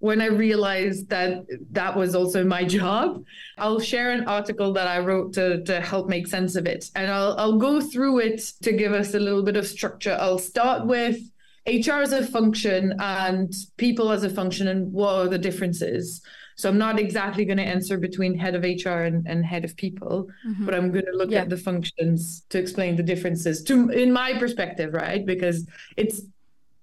when 0.00 0.20
I 0.20 0.26
realized 0.26 1.08
that 1.10 1.44
that 1.72 1.94
was 1.94 2.14
also 2.14 2.42
my 2.42 2.64
job, 2.64 3.22
I'll 3.58 3.80
share 3.80 4.10
an 4.10 4.26
article 4.26 4.72
that 4.72 4.88
I 4.88 4.98
wrote 4.98 5.34
to, 5.34 5.62
to 5.64 5.80
help 5.80 6.08
make 6.08 6.26
sense 6.26 6.56
of 6.56 6.66
it. 6.66 6.90
And 6.96 7.10
I'll, 7.10 7.36
I'll 7.38 7.58
go 7.58 7.80
through 7.80 8.20
it 8.20 8.40
to 8.62 8.72
give 8.72 8.92
us 8.92 9.14
a 9.14 9.20
little 9.20 9.42
bit 9.42 9.56
of 9.56 9.66
structure. 9.66 10.16
I'll 10.18 10.38
start 10.38 10.86
with 10.86 11.18
HR 11.66 12.00
as 12.00 12.12
a 12.12 12.26
function 12.26 12.94
and 12.98 13.52
people 13.76 14.10
as 14.10 14.24
a 14.24 14.30
function 14.30 14.68
and 14.68 14.90
what 14.90 15.14
are 15.14 15.28
the 15.28 15.38
differences. 15.38 16.22
So 16.56 16.68
I'm 16.68 16.78
not 16.78 16.98
exactly 16.98 17.44
going 17.44 17.58
to 17.58 17.64
answer 17.64 17.98
between 17.98 18.36
head 18.36 18.54
of 18.54 18.62
HR 18.62 19.04
and, 19.04 19.26
and 19.26 19.44
head 19.44 19.64
of 19.64 19.76
people, 19.76 20.28
mm-hmm. 20.46 20.64
but 20.64 20.74
I'm 20.74 20.90
going 20.90 21.06
to 21.06 21.16
look 21.16 21.30
yeah. 21.30 21.42
at 21.42 21.50
the 21.50 21.56
functions 21.56 22.44
to 22.48 22.58
explain 22.58 22.96
the 22.96 23.02
differences 23.02 23.62
to 23.64 23.90
in 23.90 24.12
my 24.12 24.38
perspective, 24.38 24.92
right? 24.92 25.24
Because 25.24 25.66
it's 25.96 26.22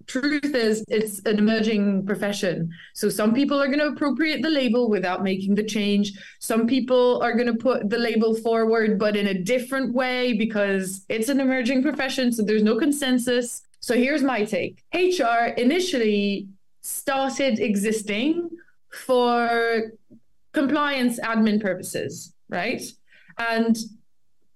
truth 0.08 0.54
is 0.54 0.84
it's 0.88 1.20
an 1.20 1.38
emerging 1.38 2.06
profession. 2.06 2.70
So 2.94 3.08
some 3.08 3.34
people 3.34 3.60
are 3.60 3.66
going 3.66 3.78
to 3.78 3.88
appropriate 3.88 4.42
the 4.42 4.50
label 4.50 4.88
without 4.88 5.22
making 5.22 5.54
the 5.54 5.62
change. 5.62 6.12
Some 6.40 6.66
people 6.66 7.20
are 7.22 7.34
going 7.34 7.46
to 7.46 7.54
put 7.54 7.88
the 7.88 7.98
label 7.98 8.34
forward 8.34 8.98
but 8.98 9.16
in 9.16 9.28
a 9.28 9.34
different 9.34 9.94
way 9.94 10.32
because 10.32 11.04
it's 11.08 11.28
an 11.28 11.40
emerging 11.40 11.82
profession 11.82 12.32
so 12.32 12.42
there's 12.42 12.62
no 12.62 12.78
consensus. 12.78 13.62
So 13.80 13.94
here's 13.94 14.22
my 14.22 14.44
take. 14.44 14.82
Hr 14.92 15.54
initially 15.56 16.48
started 16.80 17.60
existing 17.60 18.48
for 18.90 19.92
compliance 20.52 21.20
admin 21.20 21.60
purposes 21.60 22.32
right? 22.48 22.82
And 23.38 23.76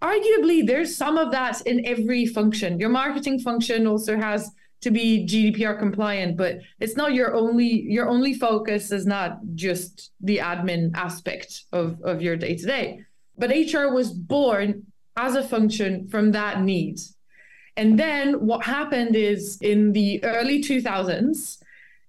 arguably 0.03 0.67
there's 0.67 0.97
some 0.97 1.17
of 1.17 1.31
that 1.33 1.61
in 1.63 1.87
every 1.87 2.27
function. 2.27 2.81
Your 2.81 2.89
marketing 2.89 3.39
function 3.41 3.87
also 3.87 4.17
has 4.17 4.51
to 4.83 4.91
be 4.91 5.27
GDPR 5.27 5.79
compliant, 5.79 6.37
but 6.37 6.59
it's 6.81 6.97
not 6.97 7.15
your 7.15 7.35
only 7.35 7.83
your 7.89 8.09
only 8.09 8.35
focus 8.35 8.93
is 8.93 9.07
not 9.07 9.39
just 9.55 10.11
the 10.21 10.39
admin 10.39 10.91
aspect 10.95 11.65
of, 11.73 12.01
of 12.03 12.21
your 12.21 12.37
day 12.37 12.57
to 12.57 12.67
day. 12.67 13.01
But 13.39 13.51
HR 13.51 13.89
was 13.89 14.11
born 14.11 14.87
as 15.17 15.37
a 15.37 15.43
function 15.43 16.09
from 16.09 16.33
that 16.33 16.63
need. 16.63 16.99
And 17.77 17.99
then 17.99 18.47
what 18.47 18.65
happened 18.65 19.17
is 19.17 19.59
in 19.63 19.93
the 19.93 20.23
early 20.25 20.63
2000s, 20.63 21.59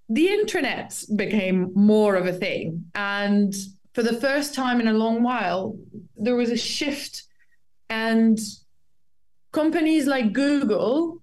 the 0.09 0.27
internet 0.27 1.01
became 1.15 1.71
more 1.73 2.15
of 2.15 2.25
a 2.25 2.33
thing. 2.33 2.85
And 2.95 3.53
for 3.93 4.03
the 4.03 4.19
first 4.19 4.53
time 4.53 4.81
in 4.81 4.87
a 4.87 4.93
long 4.93 5.23
while, 5.23 5.77
there 6.17 6.35
was 6.35 6.49
a 6.49 6.57
shift. 6.57 7.23
And 7.89 8.37
companies 9.53 10.05
like 10.05 10.33
Google 10.33 11.22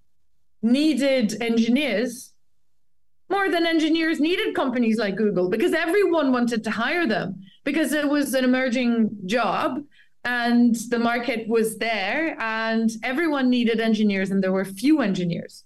needed 0.62 1.40
engineers 1.42 2.32
more 3.30 3.48
than 3.48 3.64
engineers 3.64 4.18
needed 4.18 4.54
companies 4.54 4.98
like 4.98 5.16
Google 5.16 5.48
because 5.48 5.72
everyone 5.72 6.32
wanted 6.32 6.64
to 6.64 6.70
hire 6.70 7.06
them 7.06 7.40
because 7.64 7.92
it 7.92 8.08
was 8.08 8.34
an 8.34 8.44
emerging 8.44 9.10
job 9.26 9.82
and 10.24 10.74
the 10.90 10.98
market 10.98 11.48
was 11.48 11.78
there 11.78 12.36
and 12.40 12.90
everyone 13.02 13.48
needed 13.48 13.80
engineers 13.80 14.30
and 14.30 14.42
there 14.42 14.52
were 14.52 14.64
few 14.64 15.00
engineers. 15.00 15.64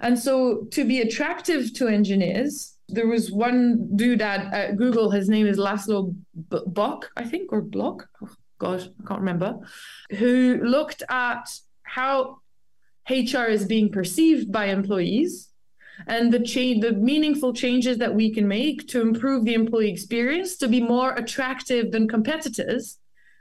And 0.00 0.18
so 0.18 0.66
to 0.70 0.84
be 0.84 1.00
attractive 1.00 1.72
to 1.74 1.88
engineers, 1.88 2.74
there 2.88 3.08
was 3.08 3.32
one 3.32 3.88
dude 3.96 4.22
at, 4.22 4.52
at 4.52 4.76
Google, 4.76 5.10
his 5.10 5.28
name 5.28 5.46
is 5.46 5.58
Laszlo 5.58 6.14
Bock, 6.66 7.10
I 7.16 7.24
think, 7.24 7.52
or 7.52 7.60
Block. 7.60 8.08
Oh, 8.22 8.28
God, 8.58 8.80
I 8.80 9.06
can't 9.06 9.20
remember, 9.20 9.58
who 10.10 10.60
looked 10.62 11.02
at 11.08 11.48
how 11.82 12.40
HR 13.10 13.44
is 13.44 13.64
being 13.64 13.90
perceived 13.90 14.52
by 14.52 14.66
employees 14.66 15.48
and 16.06 16.32
the 16.32 16.40
change 16.40 16.82
the 16.82 16.92
meaningful 16.92 17.52
changes 17.52 17.98
that 17.98 18.14
we 18.14 18.32
can 18.32 18.46
make 18.46 18.86
to 18.88 19.00
improve 19.00 19.44
the 19.44 19.54
employee 19.54 19.90
experience 19.90 20.56
to 20.56 20.68
be 20.68 20.80
more 20.80 21.12
attractive 21.14 21.90
than 21.90 22.06
competitors 22.06 22.98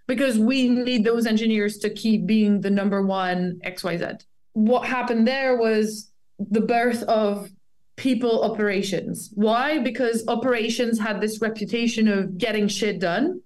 because 0.08 0.40
we 0.40 0.68
need 0.68 1.04
those 1.04 1.28
engineers 1.28 1.78
to 1.78 1.90
keep 1.90 2.26
being 2.26 2.62
the 2.62 2.72
number 2.72 3.04
one 3.04 3.60
xyz 3.64 4.24
what 4.54 4.88
happened 4.88 5.28
there 5.28 5.56
was 5.56 6.12
the 6.40 6.62
birth 6.62 7.04
of 7.04 7.50
people 7.98 8.44
operations. 8.44 9.32
Why? 9.34 9.80
Because 9.80 10.24
operations 10.28 11.00
had 11.00 11.20
this 11.20 11.42
reputation 11.42 12.08
of 12.08 12.38
getting 12.38 12.68
shit 12.68 13.00
done. 13.00 13.42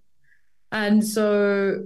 And 0.71 1.05
so 1.05 1.86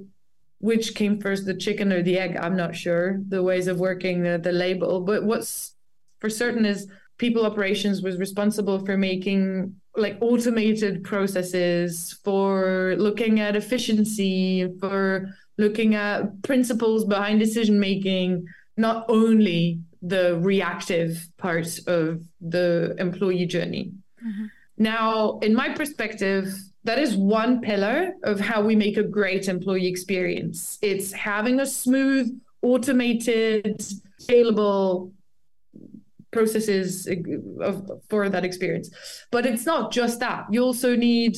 which 0.66 0.96
came 0.96 1.22
first, 1.22 1.46
the 1.46 1.54
chicken 1.54 1.94
or 1.94 2.02
the 2.02 2.18
egg. 2.18 2.36
I'm 2.36 2.58
not 2.58 2.76
sure 2.76 3.20
the 3.30 3.44
ways 3.44 3.68
of 3.68 3.80
working 3.80 4.24
the, 4.24 4.40
the 4.40 4.52
label, 4.52 5.02
but 5.02 5.24
what's 5.24 5.76
for 6.20 6.30
certain 6.30 6.66
is 6.66 6.88
people 7.20 7.46
operations 7.46 8.02
was 8.02 8.18
responsible 8.18 8.80
for 8.84 8.98
making 8.98 9.76
like 9.96 10.18
automated 10.22 11.04
processes, 11.04 12.20
for 12.24 12.96
looking 12.98 13.40
at 13.40 13.56
efficiency, 13.56 14.68
for 14.80 15.30
looking 15.60 15.94
at 15.94 16.42
principles 16.42 17.06
behind 17.06 17.40
decision 17.40 17.80
making, 17.80 18.48
not 18.76 19.06
only 19.08 19.80
the 20.02 20.38
reactive 20.40 21.30
part 21.38 21.68
of 21.88 22.24
the 22.42 22.96
employee 22.98 23.46
journey. 23.46 23.92
Mm-hmm. 24.26 24.46
Now, 24.80 25.40
in 25.44 25.54
my 25.54 25.70
perspective, 25.70 26.54
that 26.86 27.00
is 27.00 27.16
one 27.16 27.62
pillar 27.62 28.14
of 28.24 28.40
how 28.40 28.62
we 28.62 28.76
make 28.76 28.98
a 28.98 29.04
great 29.04 29.48
employee 29.48 29.88
experience. 29.88 30.78
It's 30.82 31.12
having 31.12 31.60
a 31.60 31.66
smooth, 31.66 32.40
automated, 32.62 33.84
scalable 34.22 35.12
processes 36.32 37.08
of, 37.60 37.90
for 38.10 38.30
that 38.30 38.46
experience. 38.46 38.92
But 39.32 39.46
it's 39.48 39.66
not 39.66 39.92
just 39.92 40.20
that. 40.20 40.46
You 40.52 40.62
also 40.62 40.96
need 40.96 41.38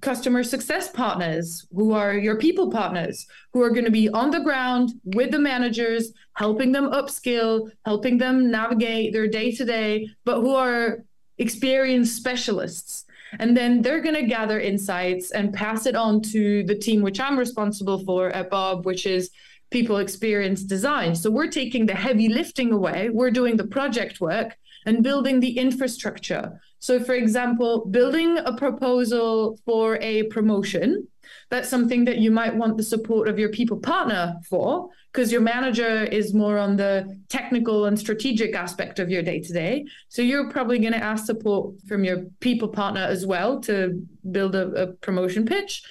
customer 0.00 0.42
success 0.42 0.90
partners 0.90 1.66
who 1.74 1.92
are 1.92 2.14
your 2.14 2.38
people 2.38 2.70
partners 2.70 3.26
who 3.52 3.62
are 3.62 3.70
going 3.70 3.84
to 3.84 3.90
be 3.90 4.08
on 4.10 4.30
the 4.30 4.40
ground 4.40 4.92
with 5.04 5.30
the 5.32 5.38
managers 5.38 6.12
helping 6.34 6.70
them 6.70 6.90
upskill 6.92 7.68
helping 7.84 8.16
them 8.18 8.48
navigate 8.50 9.12
their 9.12 9.26
day 9.26 9.50
to 9.50 9.64
day 9.64 10.08
but 10.24 10.40
who 10.40 10.54
are 10.54 10.98
experienced 11.38 12.14
specialists 12.14 13.05
and 13.38 13.56
then 13.56 13.82
they're 13.82 14.00
going 14.00 14.14
to 14.14 14.22
gather 14.22 14.60
insights 14.60 15.30
and 15.30 15.52
pass 15.52 15.86
it 15.86 15.96
on 15.96 16.20
to 16.22 16.62
the 16.64 16.74
team, 16.74 17.02
which 17.02 17.20
I'm 17.20 17.38
responsible 17.38 18.04
for 18.04 18.30
at 18.30 18.50
BARB, 18.50 18.84
which 18.84 19.06
is 19.06 19.30
people 19.70 19.98
experience 19.98 20.62
design. 20.62 21.14
So 21.14 21.30
we're 21.30 21.50
taking 21.50 21.86
the 21.86 21.94
heavy 21.94 22.28
lifting 22.28 22.72
away, 22.72 23.10
we're 23.10 23.30
doing 23.30 23.56
the 23.56 23.66
project 23.66 24.20
work 24.20 24.56
and 24.86 25.02
building 25.02 25.40
the 25.40 25.58
infrastructure. 25.58 26.60
So, 26.78 27.00
for 27.00 27.14
example, 27.14 27.86
building 27.86 28.38
a 28.38 28.56
proposal 28.56 29.58
for 29.64 29.96
a 30.00 30.24
promotion, 30.24 31.08
that's 31.48 31.68
something 31.68 32.04
that 32.04 32.18
you 32.18 32.30
might 32.30 32.54
want 32.54 32.76
the 32.76 32.82
support 32.82 33.28
of 33.28 33.38
your 33.38 33.50
people 33.50 33.78
partner 33.78 34.36
for 34.48 34.88
because 35.12 35.30
your 35.30 35.40
manager 35.40 36.04
is 36.04 36.34
more 36.34 36.58
on 36.58 36.76
the 36.76 37.18
technical 37.28 37.86
and 37.86 37.98
strategic 37.98 38.54
aspect 38.54 38.98
of 38.98 39.08
your 39.08 39.22
day 39.22 39.40
to 39.40 39.52
day. 39.52 39.86
So 40.08 40.22
you're 40.22 40.50
probably 40.50 40.78
going 40.78 40.92
to 40.92 41.02
ask 41.02 41.24
support 41.24 41.74
from 41.88 42.04
your 42.04 42.24
people 42.40 42.68
partner 42.68 43.02
as 43.02 43.24
well 43.24 43.60
to 43.60 44.04
build 44.30 44.54
a, 44.54 44.68
a 44.82 44.86
promotion 44.94 45.46
pitch. 45.46 45.82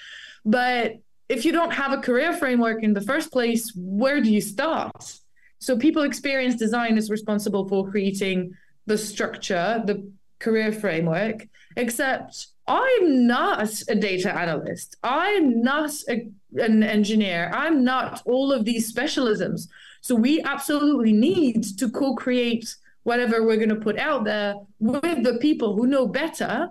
But 0.44 0.98
if 1.30 1.46
you 1.46 1.52
don't 1.52 1.74
have 1.74 1.92
a 1.92 2.02
career 2.02 2.34
framework 2.34 2.84
in 2.84 2.94
the 2.94 3.02
first 3.02 3.32
place, 3.32 3.72
where 3.76 4.22
do 4.22 4.32
you 4.32 4.42
start? 4.42 5.20
So 5.60 5.78
people 5.78 6.04
experience 6.04 6.56
design 6.56 6.98
is 6.98 7.10
responsible 7.10 7.68
for 7.68 7.90
creating 7.90 8.54
the 8.86 8.98
structure, 8.98 9.82
the 9.86 10.12
career 10.40 10.72
framework, 10.72 11.48
except 11.76 12.48
I'm 12.68 13.28
not 13.28 13.70
a 13.88 13.96
data 13.96 14.36
analyst. 14.36 14.98
I'm 15.04 15.62
not 15.62 15.92
a, 16.10 16.28
an 16.56 16.84
engineer. 16.84 17.52
I'm 17.54 17.84
not 17.84 18.22
all 18.26 18.52
of 18.52 18.66
these 18.66 18.92
specialisms. 18.92 19.68
So 20.02 20.16
we 20.16 20.42
absolutely 20.44 21.14
need 21.14 21.64
to 21.78 21.90
co 21.90 22.16
create 22.16 22.76
whatever 23.04 23.44
we're 23.44 23.58
going 23.58 23.70
to 23.70 23.76
put 23.76 24.00
out 24.00 24.24
there 24.24 24.56
with 24.80 25.24
the 25.24 25.38
people 25.38 25.76
who 25.76 25.86
know 25.86 26.08
better 26.08 26.70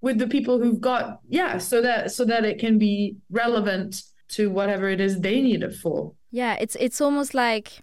with 0.00 0.18
the 0.18 0.26
people 0.26 0.58
who've 0.58 0.80
got 0.80 1.20
yeah 1.28 1.56
so 1.58 1.80
that 1.80 2.10
so 2.10 2.24
that 2.24 2.44
it 2.44 2.58
can 2.58 2.78
be 2.78 3.16
relevant 3.30 4.02
to 4.28 4.50
whatever 4.50 4.88
it 4.88 5.00
is 5.00 5.20
they 5.20 5.40
need 5.40 5.62
it 5.62 5.74
for 5.74 6.12
yeah 6.30 6.54
it's 6.60 6.76
it's 6.78 7.00
almost 7.00 7.34
like 7.34 7.82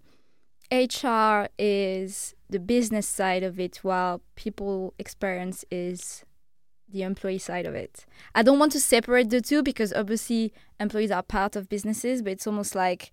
hr 0.71 1.47
is 1.57 2.35
the 2.49 2.59
business 2.59 3.07
side 3.07 3.43
of 3.43 3.59
it 3.59 3.77
while 3.83 4.21
people 4.35 4.93
experience 4.99 5.65
is 5.71 6.23
the 6.91 7.03
employee 7.03 7.37
side 7.37 7.65
of 7.65 7.75
it. 7.75 8.05
I 8.33 8.43
don't 8.43 8.59
want 8.59 8.71
to 8.73 8.79
separate 8.79 9.29
the 9.29 9.41
two 9.41 9.63
because 9.63 9.93
obviously 9.93 10.53
employees 10.79 11.11
are 11.11 11.23
part 11.23 11.55
of 11.55 11.69
businesses 11.69 12.21
but 12.21 12.31
it's 12.31 12.47
almost 12.47 12.75
like 12.75 13.11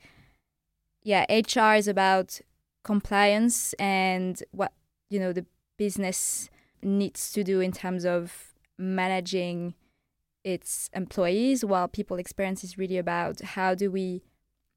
yeah 1.02 1.24
hr 1.30 1.74
is 1.76 1.88
about 1.88 2.40
compliance 2.84 3.72
and 3.74 4.42
what 4.52 4.72
you 5.10 5.18
know 5.18 5.32
the 5.32 5.44
business 5.76 6.48
needs 6.82 7.32
to 7.32 7.42
do 7.42 7.60
in 7.60 7.72
terms 7.72 8.04
of 8.04 8.54
managing 8.78 9.74
its 10.44 10.88
employees 10.92 11.64
while 11.64 11.88
people 11.88 12.18
experience 12.18 12.62
is 12.62 12.78
really 12.78 12.98
about 12.98 13.40
how 13.40 13.74
do 13.74 13.90
we 13.90 14.22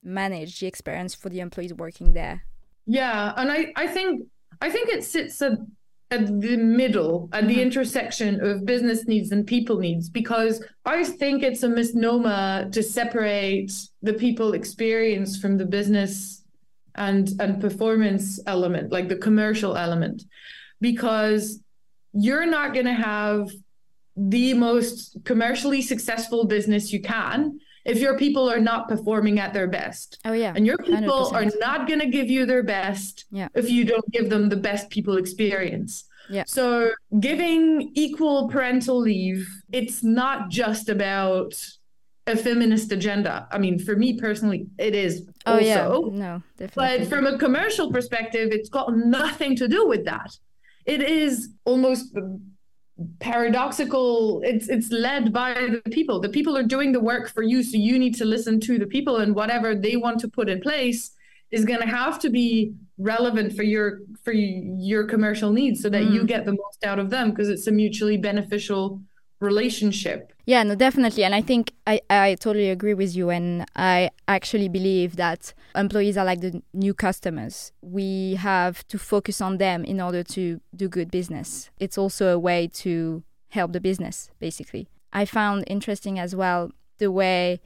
manage 0.03 0.59
the 0.59 0.67
experience 0.67 1.13
for 1.13 1.29
the 1.29 1.39
employees 1.39 1.73
working 1.73 2.13
there. 2.13 2.43
Yeah 2.85 3.33
and 3.37 3.51
i 3.51 3.71
i 3.75 3.85
think 3.85 4.27
i 4.61 4.69
think 4.69 4.89
it 4.89 5.03
sits 5.03 5.39
at 5.43 5.59
at 6.11 6.25
the 6.41 6.57
middle 6.57 7.29
at 7.33 7.47
the 7.47 7.53
mm-hmm. 7.53 7.61
intersection 7.61 8.43
of 8.43 8.65
business 8.65 9.05
needs 9.05 9.31
and 9.31 9.45
people 9.45 9.77
needs 9.77 10.09
because 10.09 10.63
i 10.85 11.03
think 11.03 11.43
it's 11.43 11.63
a 11.63 11.69
misnomer 11.69 12.67
to 12.71 12.81
separate 12.81 13.71
the 14.01 14.13
people 14.13 14.53
experience 14.53 15.37
from 15.39 15.57
the 15.57 15.65
business 15.65 16.43
and 16.95 17.29
and 17.39 17.61
performance 17.61 18.39
element 18.47 18.91
like 18.91 19.07
the 19.07 19.15
commercial 19.15 19.77
element 19.77 20.23
because 20.81 21.61
you're 22.13 22.47
not 22.47 22.73
going 22.73 22.87
to 22.87 22.93
have 22.93 23.47
the 24.17 24.53
most 24.55 25.15
commercially 25.25 25.81
successful 25.81 26.45
business 26.45 26.91
you 26.91 27.01
can 27.01 27.59
if 27.89 27.99
your 27.99 28.17
people 28.17 28.49
are 28.49 28.59
not 28.59 28.87
performing 28.87 29.39
at 29.39 29.53
their 29.53 29.67
best. 29.67 30.19
Oh 30.25 30.33
yeah. 30.33 30.53
And 30.55 30.65
your 30.65 30.77
people 30.77 31.31
100%. 31.31 31.33
are 31.33 31.57
not 31.59 31.87
going 31.87 31.99
to 31.99 32.07
give 32.07 32.29
you 32.29 32.45
their 32.45 32.63
best 32.63 33.25
yeah. 33.31 33.47
if 33.55 33.69
you 33.69 33.85
don't 33.85 34.09
give 34.11 34.29
them 34.29 34.49
the 34.49 34.55
best 34.55 34.89
people 34.89 35.17
experience. 35.17 36.05
Yeah. 36.29 36.43
So 36.45 36.91
giving 37.19 37.91
equal 37.95 38.49
parental 38.49 38.99
leave, 38.99 39.47
it's 39.71 40.03
not 40.03 40.49
just 40.49 40.87
about 40.89 41.55
a 42.27 42.37
feminist 42.37 42.91
agenda. 42.91 43.47
I 43.51 43.57
mean, 43.57 43.79
for 43.79 43.95
me 43.95 44.19
personally, 44.19 44.67
it 44.77 44.93
is 44.93 45.27
oh, 45.47 45.53
also. 45.53 45.63
Yeah. 45.63 46.19
No, 46.19 46.43
definitely. 46.57 46.99
But 46.99 47.07
from 47.07 47.25
a 47.25 47.37
commercial 47.39 47.91
perspective, 47.91 48.49
it's 48.51 48.69
got 48.69 48.95
nothing 48.95 49.55
to 49.55 49.67
do 49.67 49.87
with 49.87 50.05
that. 50.05 50.29
It 50.85 51.01
is 51.01 51.49
almost 51.65 52.15
paradoxical 53.19 54.41
it's 54.43 54.67
it's 54.67 54.91
led 54.91 55.31
by 55.31 55.53
the 55.53 55.89
people 55.89 56.19
the 56.19 56.29
people 56.29 56.57
are 56.57 56.63
doing 56.63 56.91
the 56.91 56.99
work 56.99 57.29
for 57.29 57.43
you 57.43 57.63
so 57.63 57.77
you 57.77 57.97
need 57.97 58.13
to 58.13 58.25
listen 58.25 58.59
to 58.59 58.77
the 58.77 58.85
people 58.85 59.17
and 59.17 59.35
whatever 59.35 59.73
they 59.73 59.95
want 59.95 60.19
to 60.19 60.27
put 60.27 60.49
in 60.49 60.59
place 60.59 61.11
is 61.51 61.65
going 61.65 61.79
to 61.79 61.87
have 61.87 62.19
to 62.19 62.29
be 62.29 62.73
relevant 62.97 63.55
for 63.55 63.63
your 63.63 63.99
for 64.23 64.33
your 64.33 65.05
commercial 65.05 65.51
needs 65.51 65.81
so 65.81 65.89
that 65.89 66.03
mm. 66.03 66.13
you 66.13 66.25
get 66.25 66.45
the 66.45 66.51
most 66.51 66.83
out 66.83 66.99
of 66.99 67.09
them 67.09 67.29
because 67.29 67.47
it's 67.47 67.67
a 67.67 67.71
mutually 67.71 68.17
beneficial 68.17 69.01
relationship. 69.39 70.33
Yeah, 70.45 70.63
no, 70.63 70.75
definitely. 70.75 71.23
And 71.23 71.35
I 71.35 71.41
think 71.41 71.73
I, 71.85 72.01
I 72.09 72.35
totally 72.35 72.69
agree 72.69 72.93
with 72.93 73.15
you. 73.15 73.29
And 73.29 73.65
I 73.75 74.09
actually 74.27 74.67
believe 74.67 75.15
that 75.15 75.53
employees 75.75 76.17
are 76.17 76.25
like 76.25 76.41
the 76.41 76.61
new 76.73 76.93
customers. 76.93 77.71
We 77.81 78.35
have 78.35 78.85
to 78.87 78.97
focus 78.97 79.41
on 79.41 79.57
them 79.57 79.85
in 79.85 80.01
order 80.01 80.23
to 80.23 80.59
do 80.75 80.89
good 80.89 81.11
business. 81.11 81.69
It's 81.79 81.97
also 81.97 82.33
a 82.33 82.39
way 82.39 82.67
to 82.73 83.23
help 83.49 83.73
the 83.73 83.81
business, 83.81 84.29
basically. 84.39 84.89
I 85.13 85.25
found 85.25 85.63
interesting 85.67 86.19
as 86.19 86.35
well 86.35 86.71
the 86.97 87.11
way 87.11 87.61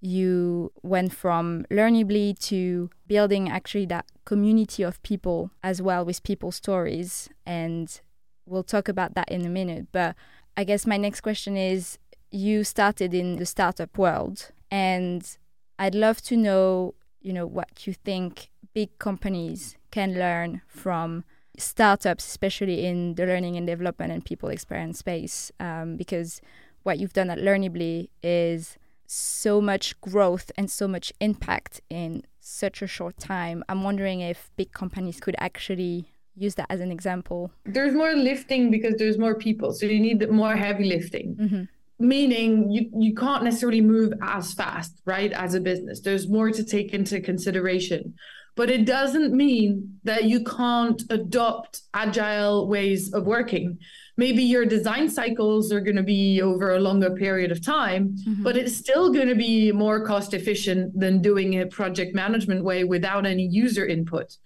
you 0.00 0.70
went 0.82 1.14
from 1.14 1.64
Learnerbly 1.70 2.38
to 2.38 2.90
building 3.06 3.48
actually 3.48 3.86
that 3.86 4.04
community 4.26 4.82
of 4.82 5.02
people 5.02 5.50
as 5.62 5.80
well 5.80 6.04
with 6.04 6.22
people 6.22 6.52
stories. 6.52 7.30
And 7.46 8.00
we'll 8.44 8.64
talk 8.64 8.88
about 8.88 9.14
that 9.14 9.30
in 9.30 9.46
a 9.46 9.48
minute. 9.48 9.86
But 9.92 10.14
I 10.56 10.64
guess 10.64 10.86
my 10.86 10.96
next 10.96 11.20
question 11.20 11.56
is 11.56 11.98
you 12.30 12.64
started 12.64 13.12
in 13.12 13.36
the 13.36 13.46
startup 13.46 13.98
world 13.98 14.50
and 14.70 15.36
I'd 15.78 15.94
love 15.94 16.22
to 16.22 16.36
know, 16.36 16.94
you 17.20 17.32
know, 17.32 17.46
what 17.46 17.86
you 17.86 17.92
think 17.92 18.50
big 18.72 18.98
companies 18.98 19.76
can 19.90 20.14
learn 20.14 20.62
from 20.66 21.24
startups, 21.58 22.26
especially 22.26 22.86
in 22.86 23.14
the 23.14 23.26
learning 23.26 23.56
and 23.56 23.66
development 23.66 24.12
and 24.12 24.24
people 24.24 24.48
experience 24.48 24.98
space, 24.98 25.52
um, 25.60 25.96
because 25.96 26.40
what 26.82 26.98
you've 26.98 27.12
done 27.12 27.30
at 27.30 27.38
Learnerbly 27.38 28.08
is 28.22 28.76
so 29.06 29.60
much 29.60 30.00
growth 30.00 30.50
and 30.56 30.70
so 30.70 30.88
much 30.88 31.12
impact 31.20 31.80
in 31.90 32.24
such 32.40 32.82
a 32.82 32.86
short 32.86 33.18
time. 33.18 33.64
I'm 33.68 33.82
wondering 33.82 34.20
if 34.20 34.50
big 34.56 34.72
companies 34.72 35.20
could 35.20 35.36
actually 35.38 36.13
use 36.36 36.54
that 36.56 36.66
as 36.70 36.80
an 36.80 36.90
example? 36.90 37.50
There's 37.64 37.94
more 37.94 38.14
lifting 38.14 38.70
because 38.70 38.94
there's 38.96 39.18
more 39.18 39.34
people. 39.34 39.72
So 39.72 39.86
you 39.86 40.00
need 40.00 40.28
more 40.30 40.56
heavy 40.56 40.84
lifting. 40.84 41.36
Mm-hmm. 41.36 41.62
Meaning 42.06 42.70
you, 42.70 42.90
you 42.98 43.14
can't 43.14 43.44
necessarily 43.44 43.80
move 43.80 44.12
as 44.20 44.52
fast, 44.52 45.00
right? 45.04 45.32
As 45.32 45.54
a 45.54 45.60
business. 45.60 46.00
There's 46.00 46.28
more 46.28 46.50
to 46.50 46.64
take 46.64 46.92
into 46.92 47.20
consideration. 47.20 48.14
But 48.56 48.70
it 48.70 48.84
doesn't 48.84 49.32
mean 49.32 49.98
that 50.04 50.24
you 50.24 50.44
can't 50.44 51.02
adopt 51.10 51.82
agile 51.92 52.68
ways 52.68 53.12
of 53.12 53.26
working. 53.26 53.78
Maybe 54.16 54.44
your 54.44 54.64
design 54.64 55.08
cycles 55.08 55.72
are 55.72 55.80
going 55.80 55.96
to 55.96 56.04
be 56.04 56.40
over 56.40 56.74
a 56.74 56.80
longer 56.80 57.10
period 57.10 57.50
of 57.50 57.64
time, 57.64 58.16
mm-hmm. 58.16 58.44
but 58.44 58.56
it's 58.56 58.76
still 58.76 59.12
going 59.12 59.26
to 59.26 59.34
be 59.34 59.72
more 59.72 60.06
cost 60.06 60.34
efficient 60.34 60.98
than 60.98 61.20
doing 61.20 61.60
a 61.60 61.66
project 61.66 62.14
management 62.14 62.62
way 62.62 62.84
without 62.84 63.26
any 63.26 63.44
user 63.44 63.84
input. 63.84 64.36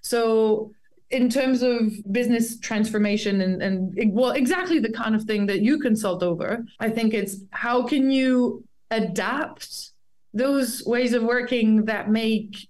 So 0.00 0.72
in 1.10 1.30
terms 1.30 1.62
of 1.62 1.92
business 2.12 2.58
transformation 2.58 3.40
and, 3.40 3.62
and 3.62 4.12
well 4.12 4.32
exactly 4.32 4.78
the 4.78 4.92
kind 4.92 5.14
of 5.14 5.22
thing 5.24 5.46
that 5.46 5.60
you 5.60 5.78
consult 5.78 6.22
over 6.22 6.64
i 6.80 6.88
think 6.88 7.14
it's 7.14 7.36
how 7.50 7.82
can 7.82 8.10
you 8.10 8.62
adapt 8.90 9.92
those 10.34 10.82
ways 10.84 11.14
of 11.14 11.22
working 11.22 11.84
that 11.86 12.10
make 12.10 12.68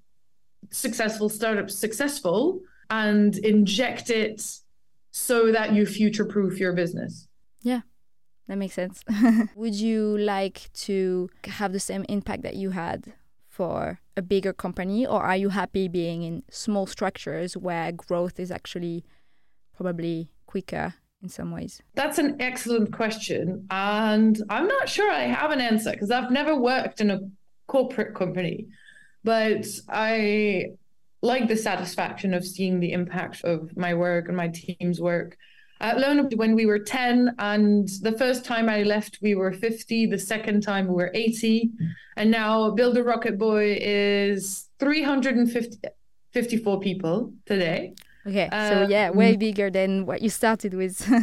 successful 0.70 1.28
startups 1.28 1.74
successful 1.74 2.60
and 2.90 3.38
inject 3.38 4.10
it 4.10 4.40
so 5.10 5.50
that 5.50 5.72
you 5.72 5.84
future 5.84 6.24
proof 6.24 6.60
your 6.60 6.72
business? 6.72 7.26
Yeah 7.62 7.80
that 8.48 8.56
makes 8.56 8.74
sense. 8.74 9.04
Would 9.54 9.74
you 9.74 10.18
like 10.18 10.70
to 10.72 11.28
have 11.44 11.72
the 11.72 11.80
same 11.80 12.04
impact 12.08 12.42
that 12.42 12.56
you 12.56 12.70
had 12.70 13.12
for 13.58 13.98
a 14.16 14.22
bigger 14.22 14.52
company, 14.52 15.04
or 15.04 15.20
are 15.20 15.36
you 15.36 15.48
happy 15.48 15.88
being 15.88 16.22
in 16.22 16.44
small 16.48 16.86
structures 16.86 17.56
where 17.56 17.90
growth 17.90 18.38
is 18.38 18.52
actually 18.52 19.04
probably 19.76 20.30
quicker 20.46 20.94
in 21.20 21.28
some 21.28 21.50
ways? 21.50 21.82
That's 21.94 22.18
an 22.18 22.36
excellent 22.40 22.92
question. 22.92 23.66
And 23.68 24.40
I'm 24.48 24.68
not 24.68 24.88
sure 24.88 25.10
I 25.10 25.22
have 25.22 25.50
an 25.50 25.60
answer 25.60 25.90
because 25.90 26.12
I've 26.12 26.30
never 26.30 26.54
worked 26.54 27.00
in 27.00 27.10
a 27.10 27.18
corporate 27.66 28.14
company. 28.14 28.68
But 29.24 29.66
I 29.88 30.66
like 31.20 31.48
the 31.48 31.56
satisfaction 31.56 32.34
of 32.34 32.46
seeing 32.46 32.78
the 32.78 32.92
impact 32.92 33.42
of 33.42 33.76
my 33.76 33.92
work 33.94 34.28
and 34.28 34.36
my 34.36 34.52
team's 34.54 35.00
work 35.00 35.36
at 35.80 36.00
Lone 36.00 36.28
when 36.36 36.54
we 36.54 36.66
were 36.66 36.78
10, 36.78 37.34
and 37.38 37.88
the 38.02 38.12
first 38.12 38.44
time 38.44 38.68
I 38.68 38.82
left, 38.82 39.18
we 39.22 39.34
were 39.34 39.52
50. 39.52 40.06
The 40.06 40.18
second 40.18 40.62
time, 40.62 40.88
we 40.88 40.94
were 40.94 41.10
80. 41.14 41.70
And 42.16 42.30
now 42.30 42.70
Build 42.70 42.96
a 42.96 43.04
Rocket 43.04 43.38
Boy 43.38 43.78
is 43.80 44.68
354 44.80 46.80
people 46.80 47.32
today. 47.46 47.94
Okay. 48.26 48.48
So, 48.50 48.84
um, 48.84 48.90
yeah, 48.90 49.10
way 49.10 49.36
bigger 49.36 49.70
than 49.70 50.04
what 50.04 50.20
you 50.20 50.30
started 50.30 50.74
with. 50.74 50.96
so, 50.98 51.14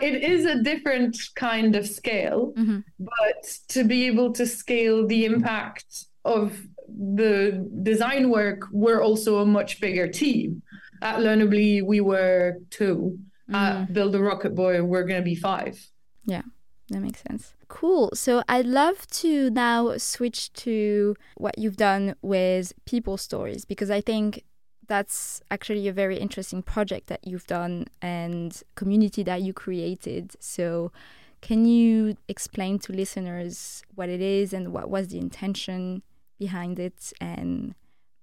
it 0.00 0.22
is 0.22 0.46
a 0.46 0.62
different 0.62 1.16
kind 1.34 1.76
of 1.76 1.86
scale, 1.86 2.54
mm-hmm. 2.56 2.78
but 2.98 3.58
to 3.68 3.84
be 3.84 4.06
able 4.06 4.32
to 4.32 4.46
scale 4.46 5.06
the 5.06 5.26
impact 5.26 6.06
of 6.24 6.58
the 6.88 7.68
design 7.82 8.30
work, 8.30 8.64
we're 8.72 9.02
also 9.02 9.38
a 9.38 9.46
much 9.46 9.80
bigger 9.80 10.08
team. 10.08 10.62
At 11.02 11.18
Learnerbly, 11.18 11.82
we 11.82 12.00
were 12.00 12.58
two. 12.70 13.18
Mm. 13.50 13.54
At 13.54 13.92
Build 13.92 14.14
a 14.14 14.20
Rocket 14.20 14.54
Boy, 14.54 14.82
we're 14.82 15.04
going 15.04 15.20
to 15.20 15.24
be 15.24 15.36
five. 15.36 15.78
Yeah, 16.24 16.42
that 16.90 17.00
makes 17.00 17.22
sense. 17.22 17.54
Cool. 17.68 18.10
So 18.14 18.42
I'd 18.48 18.66
love 18.66 19.06
to 19.08 19.50
now 19.50 19.96
switch 19.96 20.52
to 20.54 21.16
what 21.36 21.58
you've 21.58 21.76
done 21.76 22.16
with 22.22 22.72
people 22.84 23.16
stories 23.16 23.64
because 23.64 23.90
I 23.90 24.00
think 24.00 24.44
that's 24.88 25.40
actually 25.50 25.88
a 25.88 25.92
very 25.92 26.16
interesting 26.16 26.62
project 26.62 27.08
that 27.08 27.26
you've 27.26 27.46
done 27.46 27.86
and 28.00 28.62
community 28.74 29.22
that 29.24 29.42
you 29.42 29.52
created. 29.52 30.34
So 30.40 30.92
can 31.40 31.64
you 31.66 32.16
explain 32.28 32.78
to 32.80 32.92
listeners 32.92 33.82
what 33.94 34.08
it 34.08 34.20
is 34.20 34.52
and 34.52 34.72
what 34.72 34.88
was 34.88 35.08
the 35.08 35.18
intention 35.18 36.02
behind 36.38 36.78
it 36.78 37.12
and 37.20 37.74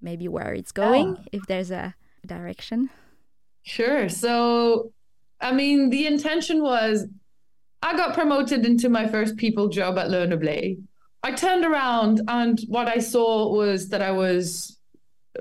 maybe 0.02 0.28
where 0.28 0.54
it's 0.54 0.72
going 0.72 1.26
if 1.32 1.46
there's 1.48 1.72
a 1.72 1.96
direction? 2.26 2.90
Sure. 3.64 4.10
So, 4.10 4.92
I 5.40 5.52
mean, 5.52 5.90
the 5.90 6.08
intention 6.08 6.62
was 6.62 7.08
I 7.82 7.96
got 7.98 8.14
promoted 8.14 8.66
into 8.66 8.90
my 8.90 9.08
first 9.08 9.36
people 9.36 9.68
job 9.68 9.98
at 9.98 10.10
Learnerbly. 10.10 10.80
I 11.22 11.32
turned 11.32 11.66
around 11.66 12.22
and 12.28 12.60
what 12.68 12.88
I 12.88 13.00
saw 13.00 13.54
was 13.54 13.90
that 13.90 14.02
I 14.02 14.12
was 14.12 14.78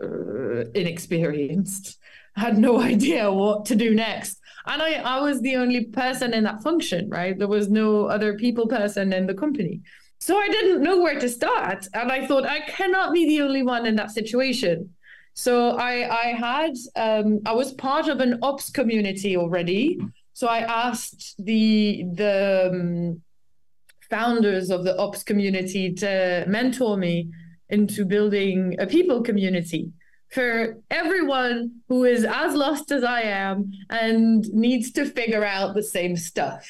uh, 0.00 0.64
inexperienced. 0.74 1.98
Had 2.34 2.58
no 2.58 2.80
idea 2.92 3.32
what 3.32 3.64
to 3.66 3.76
do 3.76 3.94
next. 3.94 4.38
And 4.66 4.80
I, 4.80 4.94
I 4.94 5.20
was 5.20 5.40
the 5.40 5.56
only 5.56 5.86
person 5.86 6.32
in 6.34 6.44
that 6.44 6.62
function, 6.62 7.08
right? 7.10 7.36
There 7.36 7.48
was 7.48 7.68
no 7.68 8.06
other 8.06 8.34
people 8.34 8.66
person 8.68 9.12
in 9.12 9.26
the 9.26 9.34
company. 9.34 9.80
So 10.20 10.36
I 10.36 10.48
didn't 10.48 10.82
know 10.82 11.00
where 11.00 11.18
to 11.18 11.28
start. 11.28 11.88
And 11.94 12.12
I 12.12 12.26
thought, 12.26 12.46
I 12.46 12.60
cannot 12.60 13.12
be 13.12 13.26
the 13.26 13.42
only 13.42 13.64
one 13.64 13.86
in 13.86 13.96
that 13.96 14.12
situation. 14.12 14.94
So 15.34 15.76
I, 15.76 15.92
I 16.10 16.26
had, 16.32 16.74
um, 16.96 17.40
I 17.46 17.52
was 17.52 17.72
part 17.72 18.08
of 18.08 18.20
an 18.20 18.38
ops 18.42 18.70
community 18.70 19.36
already. 19.36 19.98
So 20.34 20.46
I 20.46 20.60
asked 20.60 21.34
the, 21.38 22.04
the, 22.14 22.70
um, 22.72 23.22
founders 24.10 24.70
of 24.70 24.84
the 24.84 24.96
ops 24.98 25.22
community 25.22 25.90
to 25.94 26.44
mentor 26.46 26.98
me 26.98 27.30
into 27.70 28.04
building 28.04 28.76
a 28.78 28.86
people 28.86 29.22
community 29.22 29.90
for 30.32 30.78
everyone 30.90 31.70
who 31.88 32.04
is 32.04 32.24
as 32.24 32.54
lost 32.54 32.92
as 32.92 33.04
I 33.04 33.22
am 33.22 33.70
and 33.88 34.46
needs 34.52 34.92
to 34.92 35.06
figure 35.06 35.44
out 35.44 35.74
the 35.74 35.82
same 35.82 36.16
stuff. 36.16 36.68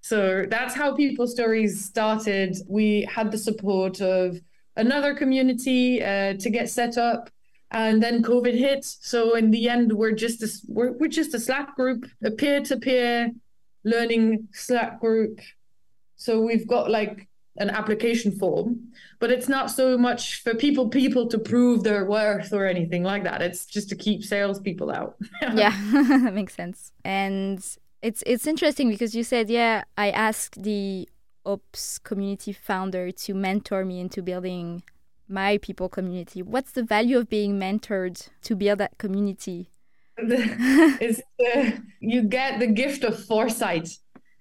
So 0.00 0.44
that's 0.48 0.74
how 0.74 0.96
People 0.96 1.28
Stories 1.28 1.84
started. 1.84 2.56
We 2.68 3.06
had 3.08 3.30
the 3.30 3.38
support 3.38 4.00
of 4.00 4.40
another 4.76 5.14
community 5.14 6.02
uh, 6.02 6.34
to 6.34 6.50
get 6.50 6.68
set 6.68 6.98
up, 6.98 7.30
and 7.72 8.02
then 8.02 8.22
COVID 8.22 8.56
hit. 8.56 8.84
So 8.84 9.34
in 9.34 9.50
the 9.50 9.68
end, 9.68 9.92
we're 9.92 10.12
just 10.12 10.42
a, 10.42 10.48
we're, 10.68 10.92
we're 10.92 11.08
just 11.08 11.34
a 11.34 11.40
Slack 11.40 11.74
group, 11.76 12.06
a 12.24 12.30
peer 12.30 12.60
to 12.62 12.76
peer 12.76 13.32
learning 13.84 14.48
Slack 14.52 15.00
group 15.00 15.40
so 16.22 16.40
we've 16.40 16.68
got 16.68 16.88
like 16.88 17.28
an 17.56 17.68
application 17.68 18.30
form, 18.30 18.92
but 19.18 19.32
it's 19.32 19.48
not 19.48 19.70
so 19.70 19.98
much 19.98 20.40
for 20.42 20.54
people 20.54 20.88
people 20.88 21.26
to 21.26 21.38
prove 21.38 21.82
their 21.82 22.04
worth 22.04 22.52
or 22.52 22.64
anything 22.64 23.02
like 23.02 23.24
that. 23.24 23.42
It's 23.42 23.66
just 23.66 23.88
to 23.88 23.96
keep 23.96 24.22
salespeople 24.22 24.90
out. 24.90 25.16
yeah, 25.54 25.76
that 25.92 26.32
makes 26.32 26.54
sense. 26.54 26.92
And 27.04 27.58
it's 28.02 28.22
it's 28.24 28.46
interesting 28.46 28.88
because 28.88 29.16
you 29.16 29.24
said, 29.24 29.50
yeah, 29.50 29.82
I 29.98 30.10
asked 30.10 30.62
the 30.62 31.08
ops 31.44 31.98
community 31.98 32.52
founder 32.52 33.10
to 33.10 33.34
mentor 33.34 33.84
me 33.84 33.98
into 33.98 34.22
building 34.22 34.84
my 35.28 35.58
people 35.58 35.88
community. 35.88 36.42
What's 36.42 36.72
the 36.72 36.82
value 36.82 37.18
of 37.18 37.28
being 37.28 37.58
mentored 37.58 38.28
to 38.42 38.56
build 38.56 38.78
that 38.78 38.98
community? 38.98 39.70
is 40.18 41.22
you 42.00 42.22
get 42.22 42.60
the 42.60 42.66
gift 42.66 43.02
of 43.02 43.18
foresight 43.24 43.88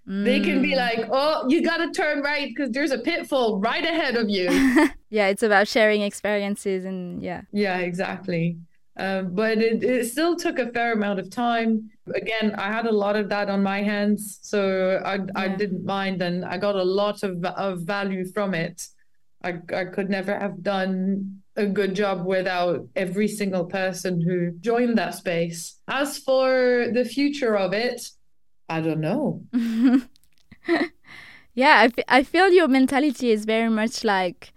Mm. 0.08 0.26
They 0.26 0.40
can 0.40 0.62
be 0.62 0.74
mm. 0.74 0.78
like, 0.78 1.10
oh, 1.12 1.46
you 1.48 1.64
got 1.64 1.78
to 1.78 1.92
turn 1.92 2.22
right 2.22 2.50
because 2.50 2.72
there's 2.72 2.92
a 2.92 2.98
pitfall 2.98 3.60
right 3.60 3.84
ahead 3.84 4.16
of 4.16 4.30
you. 4.30 4.50
yeah, 5.10 5.28
it's 5.28 5.44
about 5.44 5.68
sharing 5.68 6.02
experiences 6.02 6.86
and 6.86 7.22
yeah. 7.22 7.42
Yeah, 7.52 7.78
exactly. 7.78 8.58
Um, 8.98 9.34
but 9.34 9.60
it, 9.60 9.84
it 9.84 10.08
still 10.08 10.36
took 10.36 10.60
a 10.60 10.70
fair 10.72 10.94
amount 10.94 11.20
of 11.20 11.30
time. 11.30 11.90
Again, 12.14 12.56
I 12.58 12.72
had 12.72 12.88
a 12.88 12.92
lot 12.92 13.16
of 13.16 13.30
that 13.30 13.50
on 13.50 13.64
my 13.64 13.82
hands, 13.84 14.40
so 14.42 15.02
I, 15.06 15.16
yeah. 15.16 15.26
I 15.36 15.48
didn't 15.48 15.86
mind, 15.86 16.22
and 16.22 16.44
I 16.44 16.58
got 16.58 16.76
a 16.76 16.84
lot 16.84 17.24
of, 17.24 17.44
of 17.46 17.82
value 17.82 18.26
from 18.26 18.54
it. 18.54 18.86
I, 19.44 19.60
I 19.76 19.86
could 19.86 20.10
never 20.10 20.38
have 20.38 20.62
done 20.64 21.42
a 21.56 21.66
good 21.66 21.96
job 21.96 22.26
without 22.26 22.88
every 22.96 23.28
single 23.28 23.66
person 23.66 24.22
who 24.22 24.52
joined 24.60 24.98
that 24.98 25.16
space. 25.16 25.80
As 25.88 26.18
for 26.18 26.88
the 26.94 27.06
future 27.06 27.58
of 27.58 27.74
it, 27.74 28.02
I 28.70 28.82
don't 28.82 29.02
know. 29.02 29.44
yeah, 31.54 31.80
I, 31.80 31.86
f- 31.86 32.06
I 32.08 32.24
feel 32.24 32.52
your 32.52 32.68
mentality 32.68 33.32
is 33.32 33.46
very 33.46 33.70
much 33.70 34.04
like 34.04 34.54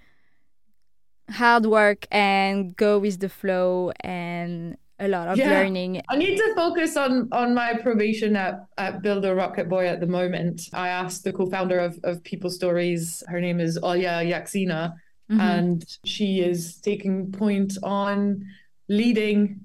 hard 1.31 1.67
work 1.67 2.07
and 2.11 2.77
go 2.77 2.99
with 2.99 3.21
the 3.21 3.29
flow 3.29 3.93
and 4.01 4.77
a 5.01 5.09
lot 5.09 5.29
of 5.29 5.37
yeah. 5.37 5.51
learning. 5.51 6.01
I 6.09 6.17
need 6.17 6.37
to 6.37 6.55
focus 6.55 6.97
on 6.97 7.29
on 7.33 7.55
my 7.55 7.75
probation 7.75 8.37
at, 8.37 8.67
at 8.79 9.03
Build 9.03 9.25
a 9.25 9.35
Rocket 9.35 9.69
Boy 9.69 9.87
at 9.87 10.01
the 10.01 10.07
moment. 10.07 10.63
I 10.73 10.89
asked 10.89 11.25
the 11.25 11.33
co-founder 11.33 11.79
of, 11.79 11.99
of 12.05 12.23
People 12.23 12.51
Stories, 12.51 13.23
her 13.29 13.41
name 13.41 13.61
is 13.61 13.79
Olya 13.79 14.25
Yaxina, 14.25 14.95
mm-hmm. 15.31 15.41
and 15.41 15.85
she 16.05 16.41
is 16.41 16.77
taking 16.81 17.33
point 17.33 17.77
on 17.83 18.47
leading 18.89 19.61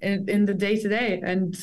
in, 0.00 0.28
in 0.28 0.44
the 0.44 0.54
day 0.54 0.76
to 0.80 0.88
day 0.88 1.20
and 1.24 1.56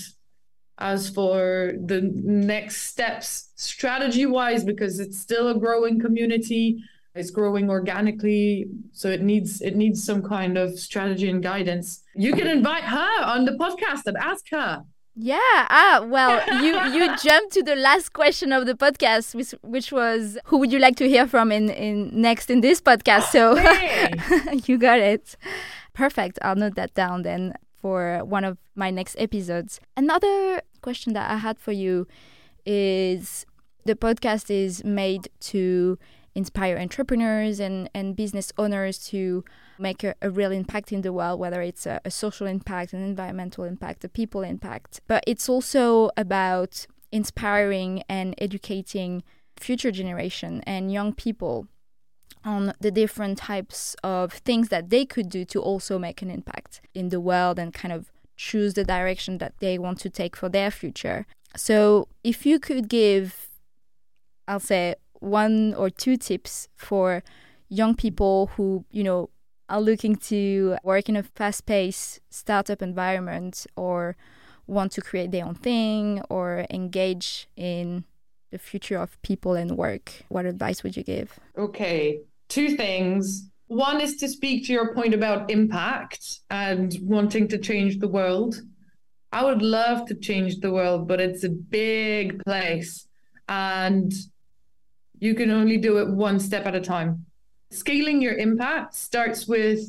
as 0.77 1.09
for 1.09 1.73
the 1.85 2.01
next 2.13 2.83
steps 2.87 3.51
strategy 3.55 4.25
wise 4.25 4.63
because 4.63 4.99
it's 4.99 5.17
still 5.17 5.47
a 5.47 5.57
growing 5.57 5.99
community 5.99 6.83
it's 7.15 7.31
growing 7.31 7.69
organically 7.69 8.67
so 8.91 9.09
it 9.09 9.21
needs 9.21 9.61
it 9.61 9.75
needs 9.75 10.03
some 10.03 10.21
kind 10.21 10.57
of 10.57 10.77
strategy 10.77 11.29
and 11.29 11.41
guidance. 11.41 12.03
You 12.15 12.33
can 12.33 12.47
invite 12.47 12.83
her 12.83 13.23
on 13.23 13.45
the 13.45 13.53
podcast 13.53 14.05
and 14.05 14.17
ask 14.17 14.45
her. 14.51 14.83
Yeah 15.15 15.39
ah 15.69 16.05
well 16.05 16.43
you 16.61 16.73
you 16.93 17.17
jumped 17.23 17.53
to 17.53 17.63
the 17.63 17.75
last 17.75 18.11
question 18.11 18.51
of 18.51 18.65
the 18.65 18.73
podcast 18.73 19.33
which, 19.33 19.55
which 19.61 19.91
was 19.93 20.37
who 20.45 20.57
would 20.57 20.73
you 20.73 20.79
like 20.79 20.97
to 20.97 21.07
hear 21.07 21.25
from 21.25 21.53
in 21.53 21.69
in 21.69 22.09
next 22.13 22.49
in 22.49 22.59
this 22.59 22.81
podcast? 22.81 23.31
So 23.31 23.55
you 24.67 24.77
got 24.77 24.99
it. 24.99 25.37
Perfect. 25.93 26.37
I'll 26.41 26.57
note 26.57 26.75
that 26.75 26.93
down 26.93 27.21
then 27.21 27.53
for 27.81 28.19
one 28.25 28.43
of 28.43 28.57
my 28.75 28.91
next 28.91 29.15
episodes. 29.17 29.79
Another 29.95 30.61
question 30.81 31.13
that 31.13 31.31
I 31.31 31.37
had 31.37 31.57
for 31.59 31.71
you 31.71 32.07
is 32.65 33.45
the 33.85 33.95
podcast 33.95 34.49
is 34.49 34.83
made 34.83 35.29
to 35.39 35.97
inspire 36.35 36.77
entrepreneurs 36.77 37.59
and, 37.59 37.89
and 37.93 38.15
business 38.15 38.51
owners 38.57 38.97
to 39.07 39.43
make 39.79 40.03
a, 40.03 40.13
a 40.21 40.29
real 40.29 40.51
impact 40.51 40.91
in 40.91 41.01
the 41.01 41.13
world, 41.13 41.39
whether 41.39 41.61
it's 41.61 41.85
a, 41.85 42.01
a 42.05 42.11
social 42.11 42.45
impact, 42.45 42.93
an 42.93 43.01
environmental 43.01 43.63
impact, 43.63 44.03
a 44.03 44.09
people 44.09 44.41
impact. 44.41 45.01
But 45.07 45.23
it's 45.25 45.49
also 45.49 46.11
about 46.17 46.85
inspiring 47.11 48.03
and 48.09 48.35
educating 48.37 49.23
future 49.57 49.91
generation 49.91 50.61
and 50.67 50.91
young 50.91 51.13
people 51.13 51.67
on 52.43 52.73
the 52.79 52.91
different 52.91 53.37
types 53.37 53.95
of 54.03 54.33
things 54.33 54.69
that 54.69 54.89
they 54.89 55.05
could 55.05 55.29
do 55.29 55.45
to 55.45 55.61
also 55.61 55.97
make 55.97 56.21
an 56.21 56.29
impact 56.29 56.81
in 56.93 57.09
the 57.09 57.19
world 57.19 57.57
and 57.57 57.73
kind 57.73 57.93
of 57.93 58.11
choose 58.37 58.73
the 58.73 58.83
direction 58.83 59.37
that 59.39 59.53
they 59.59 59.79
want 59.79 59.99
to 59.99 60.09
take 60.09 60.35
for 60.35 60.49
their 60.49 60.69
future. 60.69 61.25
So, 61.55 62.09
if 62.23 62.45
you 62.45 62.59
could 62.59 62.89
give, 62.89 63.47
I'll 64.47 64.59
say, 64.59 64.95
one 65.25 65.73
or 65.73 65.89
two 65.89 66.17
tips 66.17 66.67
for 66.75 67.23
young 67.69 67.95
people 67.95 68.51
who, 68.55 68.85
you 68.91 69.03
know, 69.03 69.29
are 69.67 69.81
looking 69.81 70.15
to 70.15 70.77
work 70.83 71.09
in 71.09 71.15
a 71.15 71.23
fast 71.23 71.65
paced 71.65 72.19
startup 72.29 72.81
environment 72.81 73.65
or 73.75 74.15
want 74.67 74.91
to 74.91 75.01
create 75.01 75.31
their 75.31 75.45
own 75.45 75.55
thing 75.55 76.21
or 76.29 76.65
engage 76.69 77.47
in 77.55 78.03
the 78.51 78.59
future 78.59 78.97
of 78.97 79.21
people 79.21 79.53
and 79.53 79.77
work, 79.77 80.23
what 80.29 80.45
advice 80.45 80.83
would 80.83 80.95
you 80.95 81.03
give? 81.03 81.39
Okay 81.57 82.19
two 82.49 82.75
things. 82.75 83.49
One 83.67 84.01
is 84.01 84.17
to 84.17 84.27
speak 84.27 84.65
to 84.65 84.73
your 84.73 84.93
point 84.93 85.13
about 85.13 85.49
impact 85.49 86.41
and 86.49 86.95
wanting 87.01 87.47
to 87.49 87.57
change 87.57 87.99
the 87.99 88.07
world. 88.07 88.61
I 89.31 89.43
would 89.43 89.61
love 89.61 90.05
to 90.07 90.15
change 90.15 90.59
the 90.59 90.71
world, 90.71 91.07
but 91.07 91.19
it's 91.19 91.43
a 91.43 91.49
big 91.49 92.43
place 92.43 93.07
and 93.49 94.13
you 95.19 95.35
can 95.35 95.51
only 95.51 95.77
do 95.77 95.97
it 95.97 96.09
one 96.09 96.39
step 96.39 96.65
at 96.65 96.75
a 96.75 96.81
time. 96.81 97.25
Scaling 97.71 98.21
your 98.21 98.35
impact 98.35 98.93
starts 98.95 99.47
with 99.47 99.79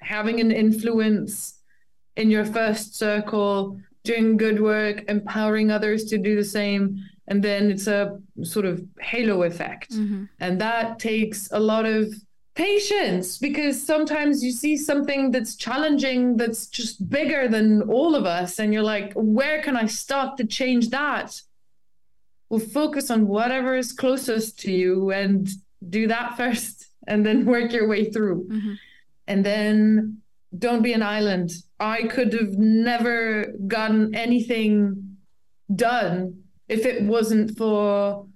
having 0.00 0.40
an 0.40 0.50
influence 0.50 1.60
in 2.16 2.30
your 2.30 2.44
first 2.44 2.96
circle, 2.96 3.78
doing 4.04 4.36
good 4.36 4.60
work, 4.60 5.04
empowering 5.08 5.70
others 5.70 6.04
to 6.06 6.18
do 6.18 6.36
the 6.36 6.44
same, 6.44 7.04
and 7.28 7.42
then 7.42 7.70
it's 7.70 7.86
a 7.86 8.18
sort 8.42 8.66
of 8.66 8.82
halo 9.00 9.44
effect 9.44 9.92
mm-hmm. 9.92 10.24
and 10.40 10.60
that 10.60 10.98
takes 10.98 11.48
a 11.52 11.60
lot 11.60 11.86
of 11.86 12.12
patience 12.54 13.38
because 13.38 13.80
sometimes 13.80 14.42
you 14.42 14.50
see 14.50 14.76
something 14.76 15.30
that's 15.30 15.54
challenging 15.54 16.36
that's 16.36 16.66
just 16.66 17.08
bigger 17.08 17.46
than 17.46 17.82
all 17.82 18.16
of 18.16 18.26
us 18.26 18.58
and 18.58 18.72
you're 18.72 18.82
like 18.82 19.12
where 19.14 19.62
can 19.62 19.76
i 19.76 19.86
start 19.86 20.36
to 20.36 20.44
change 20.44 20.88
that 20.88 21.40
well 22.48 22.60
focus 22.60 23.10
on 23.10 23.26
whatever 23.26 23.76
is 23.76 23.92
closest 23.92 24.58
to 24.58 24.72
you 24.72 25.10
and 25.10 25.48
do 25.88 26.06
that 26.06 26.36
first 26.36 26.86
and 27.06 27.24
then 27.24 27.44
work 27.44 27.72
your 27.72 27.88
way 27.88 28.10
through 28.10 28.46
mm-hmm. 28.48 28.74
and 29.26 29.44
then 29.44 30.18
don't 30.58 30.82
be 30.82 30.92
an 30.92 31.02
island 31.02 31.50
i 31.78 32.02
could 32.04 32.32
have 32.32 32.56
never 32.58 33.52
gotten 33.66 34.14
anything 34.14 35.16
done 35.74 36.42
if 36.68 36.84
it 36.84 37.02
wasn't 37.02 37.56
for 37.56 38.26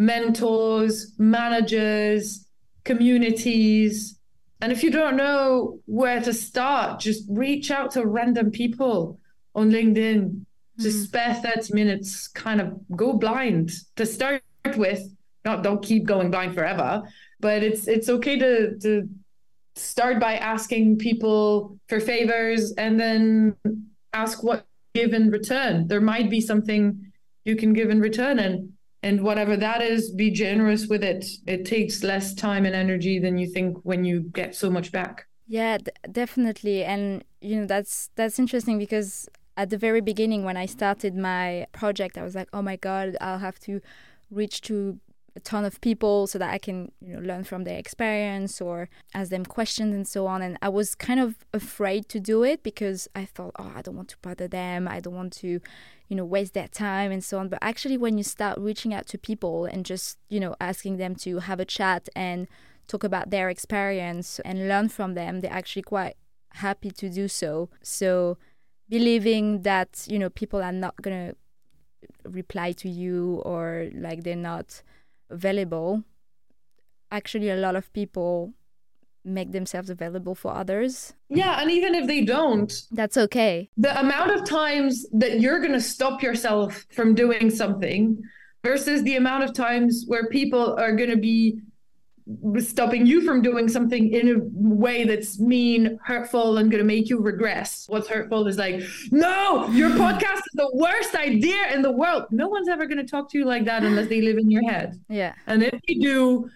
mentors, 0.00 1.12
managers, 1.18 2.46
communities, 2.84 4.16
And 4.62 4.72
if 4.72 4.82
you 4.82 4.90
don't 4.90 5.16
know 5.16 5.78
where 5.86 6.20
to 6.20 6.34
start, 6.34 7.00
just 7.00 7.24
reach 7.30 7.70
out 7.70 7.92
to 7.92 8.04
random 8.04 8.50
people 8.50 9.18
on 9.54 9.70
LinkedIn. 9.70 10.44
Just 10.80 10.98
mm. 10.98 11.06
spare 11.06 11.34
30 11.34 11.74
minutes, 11.74 12.28
kind 12.28 12.60
of 12.60 12.78
go 12.96 13.12
blind 13.14 13.70
to 13.96 14.06
start 14.06 14.42
with. 14.76 15.02
Not 15.44 15.62
don't 15.62 15.82
keep 15.82 16.04
going 16.04 16.30
blind 16.30 16.54
forever, 16.54 17.02
but 17.40 17.62
it's 17.62 17.88
it's 17.88 18.08
okay 18.08 18.38
to 18.38 18.78
to 18.78 19.08
start 19.74 20.20
by 20.20 20.36
asking 20.36 20.98
people 20.98 21.78
for 21.88 22.00
favors 22.00 22.72
and 22.72 23.00
then 23.00 23.56
ask 24.12 24.42
what 24.42 24.66
give 24.94 25.14
in 25.14 25.30
return. 25.30 25.86
There 25.86 26.00
might 26.00 26.28
be 26.28 26.40
something 26.40 27.12
you 27.44 27.56
can 27.56 27.72
give 27.72 27.90
in 27.90 28.00
return 28.00 28.38
and 28.38 28.72
and 29.02 29.22
whatever 29.22 29.56
that 29.56 29.80
is 29.80 30.10
be 30.10 30.30
generous 30.30 30.86
with 30.86 31.02
it 31.02 31.24
it 31.46 31.64
takes 31.64 32.02
less 32.02 32.34
time 32.34 32.66
and 32.66 32.74
energy 32.74 33.18
than 33.18 33.38
you 33.38 33.46
think 33.46 33.78
when 33.82 34.04
you 34.04 34.20
get 34.20 34.54
so 34.54 34.70
much 34.70 34.92
back 34.92 35.26
yeah 35.46 35.78
d- 35.78 35.90
definitely 36.12 36.84
and 36.84 37.24
you 37.40 37.56
know 37.56 37.66
that's 37.66 38.10
that's 38.14 38.38
interesting 38.38 38.78
because 38.78 39.28
at 39.56 39.70
the 39.70 39.78
very 39.78 40.00
beginning 40.00 40.44
when 40.44 40.56
i 40.56 40.66
started 40.66 41.14
my 41.14 41.66
project 41.72 42.16
i 42.16 42.22
was 42.22 42.34
like 42.34 42.48
oh 42.52 42.62
my 42.62 42.76
god 42.76 43.16
i'll 43.20 43.38
have 43.38 43.58
to 43.58 43.80
reach 44.30 44.60
to 44.60 44.98
a 45.36 45.40
ton 45.40 45.64
of 45.64 45.80
people 45.80 46.26
so 46.26 46.38
that 46.38 46.52
I 46.52 46.58
can 46.58 46.92
you 47.00 47.14
know 47.14 47.20
learn 47.20 47.44
from 47.44 47.64
their 47.64 47.78
experience 47.78 48.60
or 48.60 48.88
ask 49.14 49.30
them 49.30 49.44
questions 49.44 49.94
and 49.94 50.06
so 50.06 50.26
on. 50.26 50.42
And 50.42 50.58
I 50.62 50.68
was 50.68 50.94
kind 50.94 51.20
of 51.20 51.36
afraid 51.52 52.08
to 52.08 52.20
do 52.20 52.42
it 52.42 52.62
because 52.62 53.08
I 53.14 53.24
thought 53.24 53.52
oh 53.58 53.72
I 53.74 53.82
don't 53.82 53.96
want 53.96 54.08
to 54.08 54.16
bother 54.22 54.48
them. 54.48 54.88
I 54.88 55.00
don't 55.00 55.14
want 55.14 55.32
to 55.34 55.60
you 56.08 56.16
know 56.16 56.24
waste 56.24 56.54
their 56.54 56.68
time 56.68 57.12
and 57.12 57.22
so 57.22 57.38
on. 57.38 57.48
But 57.48 57.60
actually 57.62 57.96
when 57.96 58.18
you 58.18 58.24
start 58.24 58.58
reaching 58.58 58.92
out 58.92 59.06
to 59.08 59.18
people 59.18 59.64
and 59.64 59.84
just 59.84 60.18
you 60.28 60.40
know 60.40 60.56
asking 60.60 60.96
them 60.96 61.14
to 61.16 61.40
have 61.40 61.60
a 61.60 61.64
chat 61.64 62.08
and 62.16 62.48
talk 62.88 63.04
about 63.04 63.30
their 63.30 63.48
experience 63.48 64.40
and 64.44 64.66
learn 64.66 64.88
from 64.88 65.14
them 65.14 65.40
they're 65.40 65.52
actually 65.52 65.82
quite 65.82 66.16
happy 66.54 66.90
to 66.90 67.08
do 67.08 67.28
so. 67.28 67.70
So 67.82 68.36
believing 68.90 69.62
that 69.62 70.04
you 70.08 70.18
know 70.18 70.28
people 70.28 70.62
are 70.62 70.72
not 70.72 71.00
going 71.00 71.30
to 71.30 71.36
reply 72.28 72.72
to 72.72 72.88
you 72.88 73.36
or 73.46 73.88
like 73.94 74.24
they're 74.24 74.36
not 74.36 74.82
available, 75.30 76.02
actually 77.10 77.48
a 77.48 77.56
lot 77.56 77.76
of 77.76 77.90
people 77.92 78.52
make 79.24 79.52
themselves 79.52 79.90
available 79.90 80.34
for 80.34 80.54
others. 80.54 81.12
Yeah, 81.28 81.60
and 81.60 81.70
even 81.70 81.94
if 81.94 82.06
they 82.06 82.24
don't, 82.24 82.72
that's 82.90 83.16
okay. 83.16 83.70
The 83.76 83.98
amount 84.00 84.30
of 84.32 84.44
times 84.44 85.06
that 85.12 85.40
you're 85.40 85.60
going 85.60 85.72
to 85.72 85.80
stop 85.80 86.22
yourself 86.22 86.86
from 86.90 87.14
doing 87.14 87.50
something 87.50 88.20
versus 88.64 89.02
the 89.02 89.16
amount 89.16 89.44
of 89.44 89.52
times 89.52 90.04
where 90.06 90.28
people 90.28 90.74
are 90.76 90.94
going 90.94 91.10
to 91.10 91.16
be 91.16 91.60
stopping 92.58 93.06
you 93.06 93.22
from 93.22 93.42
doing 93.42 93.68
something 93.68 94.12
in 94.12 94.28
a 94.28 94.38
way 94.52 95.04
that's 95.04 95.38
mean, 95.38 95.98
hurtful, 96.04 96.58
and 96.58 96.70
going 96.70 96.82
to 96.82 96.86
make 96.86 97.08
you 97.08 97.18
regress. 97.20 97.86
What's 97.88 98.08
hurtful 98.08 98.46
is 98.46 98.58
like, 98.58 98.82
no, 99.10 99.68
your 99.68 99.90
podcast 99.90 100.38
is 100.38 100.54
the 100.54 100.70
worst 100.74 101.14
idea 101.14 101.74
in 101.74 101.82
the 101.82 101.92
world. 101.92 102.24
No 102.30 102.48
one's 102.48 102.68
ever 102.68 102.86
going 102.86 102.98
to 102.98 103.06
talk 103.06 103.30
to 103.30 103.38
you 103.38 103.44
like 103.44 103.64
that 103.64 103.84
unless 103.84 104.08
they 104.08 104.20
live 104.20 104.38
in 104.38 104.50
your 104.50 104.68
head. 104.70 105.00
Yeah. 105.08 105.34
And 105.46 105.62
if 105.62 105.80
you 105.88 106.00
do, 106.00 106.50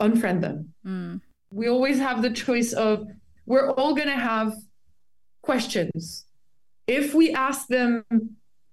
unfriend 0.00 0.40
them. 0.40 0.72
Mm. 0.86 1.20
We 1.52 1.68
always 1.68 1.98
have 1.98 2.22
the 2.22 2.30
choice 2.30 2.72
of, 2.72 3.06
we're 3.46 3.70
all 3.72 3.94
going 3.94 4.08
to 4.08 4.14
have 4.14 4.54
questions. 5.42 6.24
If 6.86 7.14
we 7.14 7.32
ask 7.32 7.68
them 7.68 8.04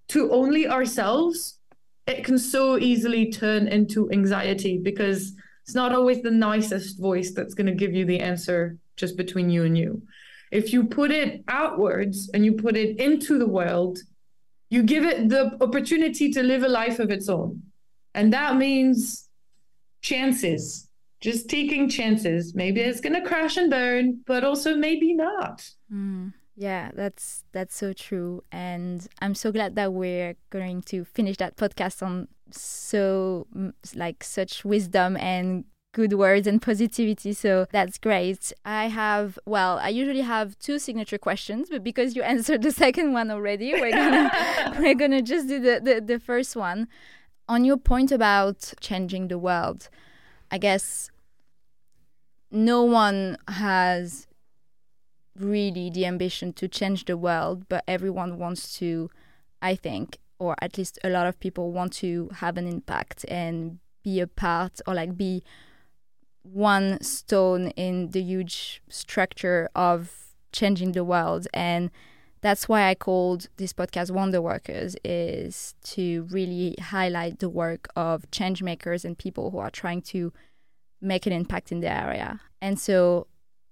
to 0.09 0.31
only 0.31 0.67
ourselves, 0.67 1.59
it 2.07 2.23
can 2.23 2.39
so 2.39 2.79
easily 2.79 3.31
turn 3.31 3.67
into 3.67 4.11
anxiety 4.11 4.79
because 4.79 5.33
it's 5.69 5.75
not 5.75 5.93
always 5.93 6.23
the 6.23 6.31
nicest 6.31 6.99
voice 6.99 7.29
that's 7.29 7.53
going 7.53 7.67
to 7.67 7.75
give 7.75 7.93
you 7.93 8.03
the 8.03 8.19
answer 8.21 8.75
just 8.97 9.15
between 9.15 9.51
you 9.51 9.65
and 9.65 9.77
you. 9.77 10.01
If 10.49 10.73
you 10.73 10.83
put 10.83 11.11
it 11.11 11.43
outwards 11.47 12.31
and 12.33 12.43
you 12.43 12.53
put 12.53 12.75
it 12.75 12.97
into 12.97 13.37
the 13.37 13.45
world, 13.45 13.99
you 14.71 14.81
give 14.81 15.05
it 15.05 15.29
the 15.29 15.55
opportunity 15.61 16.31
to 16.31 16.41
live 16.41 16.63
a 16.63 16.67
life 16.67 16.97
of 16.97 17.11
its 17.11 17.29
own. 17.29 17.61
And 18.15 18.33
that 18.33 18.55
means 18.55 19.29
chances, 20.01 20.87
just 21.21 21.47
taking 21.51 21.87
chances. 21.87 22.55
Maybe 22.55 22.81
it's 22.81 22.99
going 22.99 23.13
to 23.13 23.21
crash 23.21 23.55
and 23.55 23.69
burn, 23.69 24.21
but 24.25 24.43
also 24.43 24.75
maybe 24.75 25.13
not. 25.13 25.69
Mm. 25.93 26.33
Yeah, 26.55 26.89
that's 26.95 27.45
that's 27.53 27.75
so 27.75 27.93
true, 27.93 28.43
and 28.51 29.07
I'm 29.21 29.33
so 29.33 29.49
glad 29.49 29.75
that 29.75 29.93
we're 29.93 30.35
going 30.49 30.81
to 30.91 31.05
finish 31.05 31.37
that 31.37 31.55
podcast 31.55 32.03
on 32.03 32.27
so 32.51 33.47
like 33.95 34.23
such 34.23 34.65
wisdom 34.65 35.17
and 35.17 35.65
good 35.93 36.13
words 36.13 36.47
and 36.47 36.61
positivity. 36.61 37.33
So 37.33 37.65
that's 37.71 37.97
great. 37.97 38.53
I 38.63 38.87
have 38.87 39.39
well, 39.45 39.79
I 39.79 39.89
usually 39.89 40.21
have 40.21 40.57
two 40.59 40.79
signature 40.79 41.17
questions, 41.17 41.69
but 41.69 41.83
because 41.83 42.15
you 42.15 42.21
answered 42.33 42.61
the 42.61 42.71
second 42.71 43.13
one 43.13 43.31
already, 43.31 43.73
we're 43.73 43.91
gonna 43.91 44.75
we're 44.79 44.95
gonna 44.95 45.21
just 45.21 45.47
do 45.47 45.59
the, 45.59 45.79
the, 45.83 46.01
the 46.01 46.19
first 46.19 46.55
one. 46.55 46.87
On 47.47 47.65
your 47.65 47.77
point 47.77 48.11
about 48.11 48.73
changing 48.79 49.27
the 49.27 49.39
world, 49.39 49.89
I 50.51 50.59
guess 50.59 51.09
no 52.51 52.83
one 52.83 53.37
has 53.47 54.27
really 55.35 55.89
the 55.89 56.05
ambition 56.05 56.53
to 56.53 56.67
change 56.67 57.05
the 57.05 57.17
world, 57.17 57.65
but 57.69 57.83
everyone 57.87 58.37
wants 58.37 58.77
to, 58.77 59.09
I 59.61 59.75
think, 59.75 60.19
or 60.39 60.55
at 60.61 60.77
least 60.77 60.97
a 61.03 61.09
lot 61.09 61.27
of 61.27 61.39
people 61.39 61.71
want 61.71 61.93
to 61.93 62.29
have 62.35 62.57
an 62.57 62.67
impact 62.67 63.25
and 63.27 63.79
be 64.03 64.19
a 64.19 64.27
part 64.27 64.79
or 64.87 64.95
like 64.95 65.15
be 65.17 65.43
one 66.43 67.01
stone 67.01 67.69
in 67.71 68.09
the 68.11 68.21
huge 68.21 68.81
structure 68.89 69.69
of 69.75 70.33
changing 70.51 70.93
the 70.93 71.03
world 71.03 71.47
and 71.53 71.91
that's 72.41 72.69
why 72.69 72.89
I 72.89 72.95
called 72.95 73.47
this 73.57 73.73
podcast 73.73 74.11
Wonder 74.11 74.41
Workers 74.41 74.95
is 75.03 75.75
to 75.83 76.25
really 76.31 76.75
highlight 76.79 77.39
the 77.39 77.49
work 77.49 77.89
of 77.95 78.29
change 78.31 78.63
makers 78.63 79.03
and 79.03 79.17
people 79.17 79.51
who 79.51 79.57
are 79.57 79.69
trying 79.69 80.01
to 80.03 80.31
make 81.01 81.25
an 81.25 81.33
impact 81.33 81.71
in 81.71 81.81
the 81.81 81.91
area. 81.91 82.39
And 82.61 82.79
so 82.79 83.27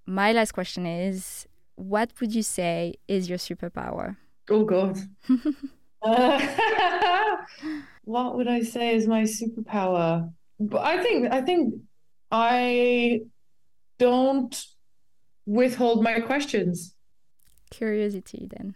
my 0.06 0.34
last 0.34 0.52
question 0.52 0.86
is 0.86 1.48
what 1.76 2.12
would 2.20 2.34
you 2.34 2.44
say 2.44 2.96
is 3.08 3.30
your 3.30 3.38
superpower? 3.38 4.18
Oh 4.50 4.66
God. 4.66 4.98
uh, 6.02 7.38
what 8.04 8.36
would 8.36 8.48
I 8.48 8.62
say 8.62 8.96
is 8.96 9.08
my 9.08 9.24
superpower? 9.24 10.32
But 10.60 10.84
I 10.84 11.04
think 11.04 11.32
I 11.32 11.42
think 11.42 11.76
I 12.32 13.22
don't 14.00 14.66
withhold 15.46 16.04
my 16.04 16.20
questions. 16.20 16.96
Curiosity 17.72 18.48
then. 18.56 18.76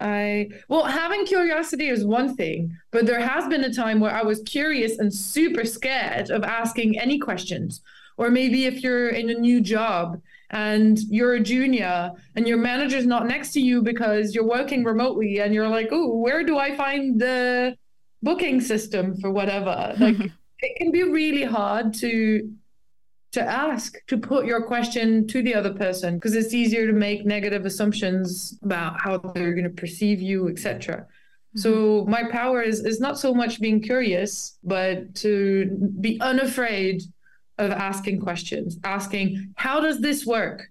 I 0.00 0.50
well, 0.68 0.84
having 0.84 1.26
curiosity 1.26 1.88
is 1.88 2.04
one 2.04 2.34
thing, 2.34 2.76
but 2.90 3.06
there 3.06 3.20
has 3.20 3.46
been 3.48 3.64
a 3.64 3.72
time 3.72 4.00
where 4.00 4.14
I 4.14 4.22
was 4.22 4.40
curious 4.42 4.98
and 4.98 5.12
super 5.12 5.64
scared 5.64 6.30
of 6.30 6.42
asking 6.42 6.98
any 6.98 7.18
questions. 7.18 7.82
Or 8.16 8.30
maybe 8.30 8.66
if 8.66 8.82
you're 8.82 9.08
in 9.08 9.30
a 9.30 9.34
new 9.34 9.60
job 9.60 10.20
and 10.50 10.98
you're 11.08 11.34
a 11.34 11.40
junior 11.40 12.10
and 12.34 12.46
your 12.46 12.58
manager's 12.58 13.06
not 13.06 13.26
next 13.26 13.52
to 13.52 13.60
you 13.60 13.82
because 13.82 14.34
you're 14.34 14.46
working 14.46 14.84
remotely 14.84 15.38
and 15.38 15.54
you're 15.54 15.68
like, 15.68 15.88
oh, 15.92 16.16
where 16.16 16.42
do 16.42 16.58
I 16.58 16.76
find 16.76 17.20
the 17.20 17.76
booking 18.22 18.60
system 18.60 19.16
for 19.20 19.30
whatever? 19.30 19.94
Like 20.00 20.16
it 20.62 20.76
can 20.76 20.90
be 20.90 21.04
really 21.04 21.44
hard 21.44 21.94
to 21.94 22.50
to 23.32 23.40
ask 23.40 23.94
to 24.08 24.18
put 24.18 24.44
your 24.44 24.62
question 24.62 25.26
to 25.28 25.42
the 25.42 25.54
other 25.54 25.72
person 25.72 26.16
because 26.16 26.34
it's 26.34 26.52
easier 26.52 26.86
to 26.86 26.92
make 26.92 27.24
negative 27.24 27.64
assumptions 27.64 28.58
about 28.62 29.00
how 29.00 29.18
they're 29.18 29.52
going 29.52 29.64
to 29.64 29.70
perceive 29.70 30.20
you 30.20 30.48
etc 30.48 30.96
mm-hmm. 30.96 31.60
so 31.60 32.04
my 32.08 32.24
power 32.24 32.60
is 32.60 32.84
is 32.84 32.98
not 32.98 33.18
so 33.18 33.32
much 33.32 33.60
being 33.60 33.80
curious 33.80 34.58
but 34.64 35.14
to 35.14 35.66
be 36.00 36.20
unafraid 36.20 37.02
of 37.60 37.70
asking 37.70 38.20
questions, 38.20 38.78
asking, 38.84 39.52
how 39.56 39.80
does 39.80 40.00
this 40.00 40.26
work? 40.26 40.68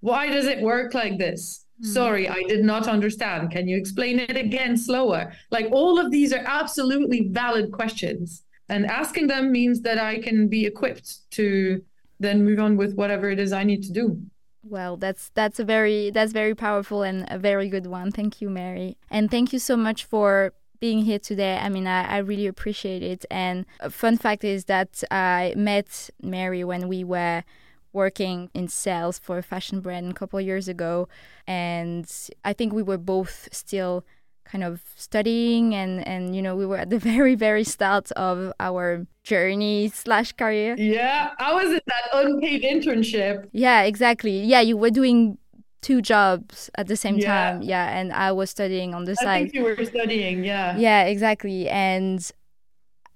Why 0.00 0.28
does 0.28 0.46
it 0.46 0.60
work 0.60 0.92
like 0.94 1.16
this? 1.18 1.64
Mm. 1.82 1.86
Sorry, 1.86 2.28
I 2.28 2.42
did 2.42 2.64
not 2.64 2.88
understand. 2.88 3.50
Can 3.50 3.68
you 3.68 3.76
explain 3.76 4.18
it 4.18 4.36
again 4.36 4.76
slower? 4.76 5.32
Like 5.50 5.68
all 5.70 5.98
of 5.98 6.10
these 6.10 6.32
are 6.32 6.44
absolutely 6.44 7.28
valid 7.28 7.72
questions. 7.72 8.42
And 8.68 8.86
asking 8.86 9.28
them 9.28 9.52
means 9.52 9.80
that 9.82 9.98
I 9.98 10.18
can 10.18 10.48
be 10.48 10.66
equipped 10.66 11.30
to 11.32 11.82
then 12.20 12.44
move 12.44 12.58
on 12.58 12.76
with 12.76 12.94
whatever 12.94 13.30
it 13.30 13.38
is 13.38 13.52
I 13.52 13.64
need 13.64 13.82
to 13.84 13.92
do. 13.92 14.20
Well, 14.64 14.96
that's 14.96 15.30
that's 15.34 15.58
a 15.58 15.64
very 15.64 16.10
that's 16.10 16.32
very 16.32 16.54
powerful 16.54 17.02
and 17.02 17.26
a 17.28 17.38
very 17.38 17.68
good 17.68 17.86
one. 17.86 18.12
Thank 18.12 18.40
you, 18.40 18.48
Marie. 18.48 18.96
And 19.10 19.30
thank 19.30 19.52
you 19.52 19.58
so 19.58 19.76
much 19.76 20.04
for 20.04 20.52
being 20.82 21.04
here 21.04 21.20
today. 21.20 21.56
I 21.58 21.68
mean, 21.68 21.86
I, 21.86 22.16
I 22.16 22.18
really 22.18 22.48
appreciate 22.48 23.04
it. 23.04 23.24
And 23.30 23.66
a 23.78 23.88
fun 23.88 24.18
fact 24.18 24.42
is 24.42 24.64
that 24.64 25.04
I 25.12 25.54
met 25.56 26.10
Marie 26.20 26.64
when 26.64 26.88
we 26.88 27.04
were 27.04 27.44
working 27.92 28.50
in 28.52 28.66
sales 28.66 29.16
for 29.16 29.38
a 29.38 29.44
fashion 29.44 29.80
brand 29.80 30.10
a 30.10 30.14
couple 30.14 30.40
years 30.40 30.66
ago. 30.66 31.08
And 31.46 32.04
I 32.44 32.52
think 32.52 32.72
we 32.72 32.82
were 32.82 32.98
both 32.98 33.48
still 33.52 34.04
kind 34.44 34.64
of 34.64 34.82
studying 34.96 35.72
and 35.72 36.06
and 36.06 36.34
you 36.34 36.42
know 36.42 36.56
we 36.56 36.66
were 36.66 36.76
at 36.76 36.90
the 36.90 36.98
very 37.12 37.36
very 37.36 37.62
start 37.62 38.10
of 38.12 38.52
our 38.58 39.06
journey 39.22 39.88
slash 39.88 40.32
career 40.32 40.74
yeah 40.76 41.30
i 41.38 41.54
was 41.54 41.66
in 41.66 41.80
that 41.86 42.04
unpaid 42.12 42.60
internship 42.62 43.48
yeah 43.52 43.82
exactly 43.82 44.40
yeah 44.40 44.60
you 44.60 44.76
were 44.76 44.90
doing 44.90 45.38
two 45.82 46.00
jobs 46.00 46.70
at 46.76 46.86
the 46.86 46.96
same 46.96 47.18
yeah. 47.18 47.52
time. 47.52 47.62
Yeah 47.62 47.98
and 47.98 48.12
i 48.12 48.32
was 48.32 48.50
studying 48.50 48.94
on 48.94 49.04
the 49.04 49.16
I 49.20 49.24
side. 49.24 49.42
think 49.42 49.54
you 49.54 49.64
were 49.64 49.84
studying 49.84 50.44
yeah. 50.44 50.76
Yeah 50.78 51.04
exactly. 51.04 51.68
And 51.68 52.30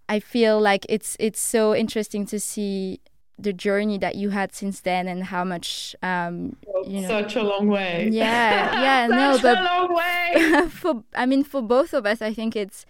i 0.09 0.21
feel 0.21 0.61
like 0.61 0.85
it's 0.89 1.17
it's 1.19 1.41
so 1.41 1.75
interesting 1.75 2.27
to 2.27 2.39
see 2.39 3.01
the 3.39 3.53
journey 3.53 3.99
that 3.99 4.15
you 4.15 4.31
had 4.31 4.55
since 4.55 4.81
then 4.81 5.09
and 5.09 5.25
how 5.25 5.45
much 5.45 5.95
um 6.03 6.57
you 6.87 7.01
know 7.03 7.09
such 7.09 7.37
a 7.37 7.43
long 7.43 7.69
way. 7.69 8.09
Yeah 8.11 8.81
yeah 8.87 9.07
no 9.07 9.39
but 9.41 9.59
a 9.59 9.63
long 9.63 9.95
way. 9.95 10.69
for 10.71 11.05
i 11.15 11.25
mean 11.25 11.45
for 11.45 11.63
both 11.63 11.95
of 11.95 12.05
us 12.05 12.21
i 12.21 12.33
think 12.33 12.57
it's 12.57 12.85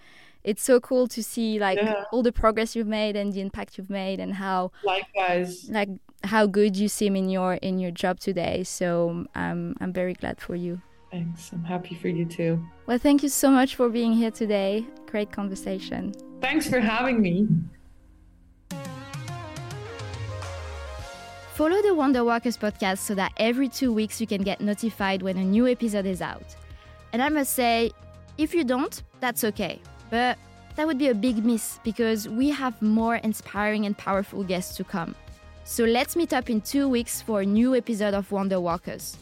it's 0.46 0.62
so 0.62 0.78
cool 0.78 1.08
to 1.08 1.22
see 1.22 1.58
like 1.58 1.76
yeah. 1.76 2.04
all 2.12 2.22
the 2.22 2.32
progress 2.32 2.76
you've 2.76 2.86
made 2.86 3.16
and 3.16 3.32
the 3.32 3.40
impact 3.40 3.76
you've 3.76 3.90
made 3.90 4.20
and 4.20 4.34
how 4.34 4.70
likewise. 4.84 5.68
like 5.68 5.88
how 6.24 6.46
good 6.46 6.76
you 6.76 6.88
seem 6.88 7.16
in 7.16 7.28
your 7.28 7.54
in 7.54 7.78
your 7.78 7.90
job 7.90 8.20
today. 8.20 8.62
So 8.64 9.26
I'm 9.34 9.76
i'm 9.80 9.92
very 9.92 10.14
glad 10.14 10.40
for 10.40 10.54
you. 10.54 10.80
Thanks. 11.10 11.52
I'm 11.52 11.64
happy 11.64 11.94
for 11.94 12.08
you 12.08 12.24
too. 12.24 12.64
Well 12.86 12.98
thank 12.98 13.22
you 13.22 13.28
so 13.28 13.50
much 13.50 13.76
for 13.76 13.88
being 13.88 14.12
here 14.12 14.30
today. 14.30 14.84
Great 15.06 15.30
conversation. 15.32 16.12
Thanks 16.40 16.68
for 16.68 16.80
having 16.80 17.20
me. 17.20 17.48
Follow 21.54 21.80
the 21.80 21.94
Wonder 21.94 22.22
Workers 22.22 22.58
podcast 22.58 22.98
so 22.98 23.14
that 23.14 23.32
every 23.38 23.66
two 23.68 23.90
weeks 23.90 24.20
you 24.20 24.26
can 24.26 24.42
get 24.42 24.60
notified 24.60 25.22
when 25.22 25.38
a 25.38 25.44
new 25.44 25.66
episode 25.66 26.04
is 26.04 26.20
out. 26.20 26.54
And 27.14 27.22
I 27.22 27.30
must 27.30 27.54
say, 27.54 27.92
if 28.36 28.52
you 28.52 28.62
don't, 28.62 29.02
that's 29.20 29.42
okay. 29.42 29.80
But 30.10 30.36
that 30.74 30.86
would 30.86 30.98
be 30.98 31.08
a 31.08 31.14
big 31.14 31.42
miss 31.42 31.80
because 31.82 32.28
we 32.28 32.50
have 32.50 32.80
more 32.82 33.16
inspiring 33.16 33.86
and 33.86 33.96
powerful 33.96 34.44
guests 34.44 34.76
to 34.76 34.84
come. 34.84 35.14
So 35.68 35.82
let's 35.82 36.14
meet 36.14 36.32
up 36.32 36.48
in 36.48 36.60
two 36.60 36.88
weeks 36.88 37.20
for 37.20 37.40
a 37.40 37.44
new 37.44 37.74
episode 37.74 38.14
of 38.14 38.30
Wonder 38.30 38.60
Workers, 38.60 39.16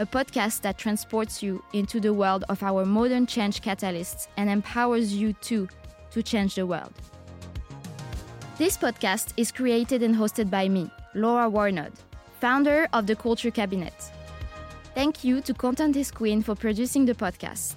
a 0.00 0.04
podcast 0.04 0.62
that 0.62 0.76
transports 0.76 1.40
you 1.40 1.62
into 1.72 2.00
the 2.00 2.12
world 2.12 2.44
of 2.48 2.64
our 2.64 2.84
modern 2.84 3.26
change 3.26 3.62
catalysts 3.62 4.26
and 4.36 4.50
empowers 4.50 5.14
you 5.14 5.34
too 5.34 5.68
to 6.10 6.20
change 6.20 6.56
the 6.56 6.66
world. 6.66 6.92
This 8.58 8.76
podcast 8.76 9.34
is 9.36 9.52
created 9.52 10.02
and 10.02 10.16
hosted 10.16 10.50
by 10.50 10.68
me, 10.68 10.90
Laura 11.14 11.48
Warnod, 11.48 11.92
founder 12.40 12.88
of 12.92 13.06
the 13.06 13.14
Culture 13.14 13.52
Cabinet. 13.52 13.94
Thank 14.96 15.22
you 15.22 15.40
to 15.42 15.54
Content 15.54 15.94
is 15.94 16.10
Queen 16.10 16.42
for 16.42 16.56
producing 16.56 17.04
the 17.04 17.14
podcast. 17.14 17.76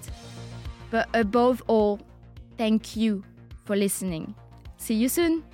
But 0.90 1.08
above 1.14 1.62
all, 1.68 2.00
thank 2.56 2.96
you 2.96 3.22
for 3.64 3.76
listening. 3.76 4.34
See 4.76 4.94
you 4.94 5.08
soon! 5.08 5.44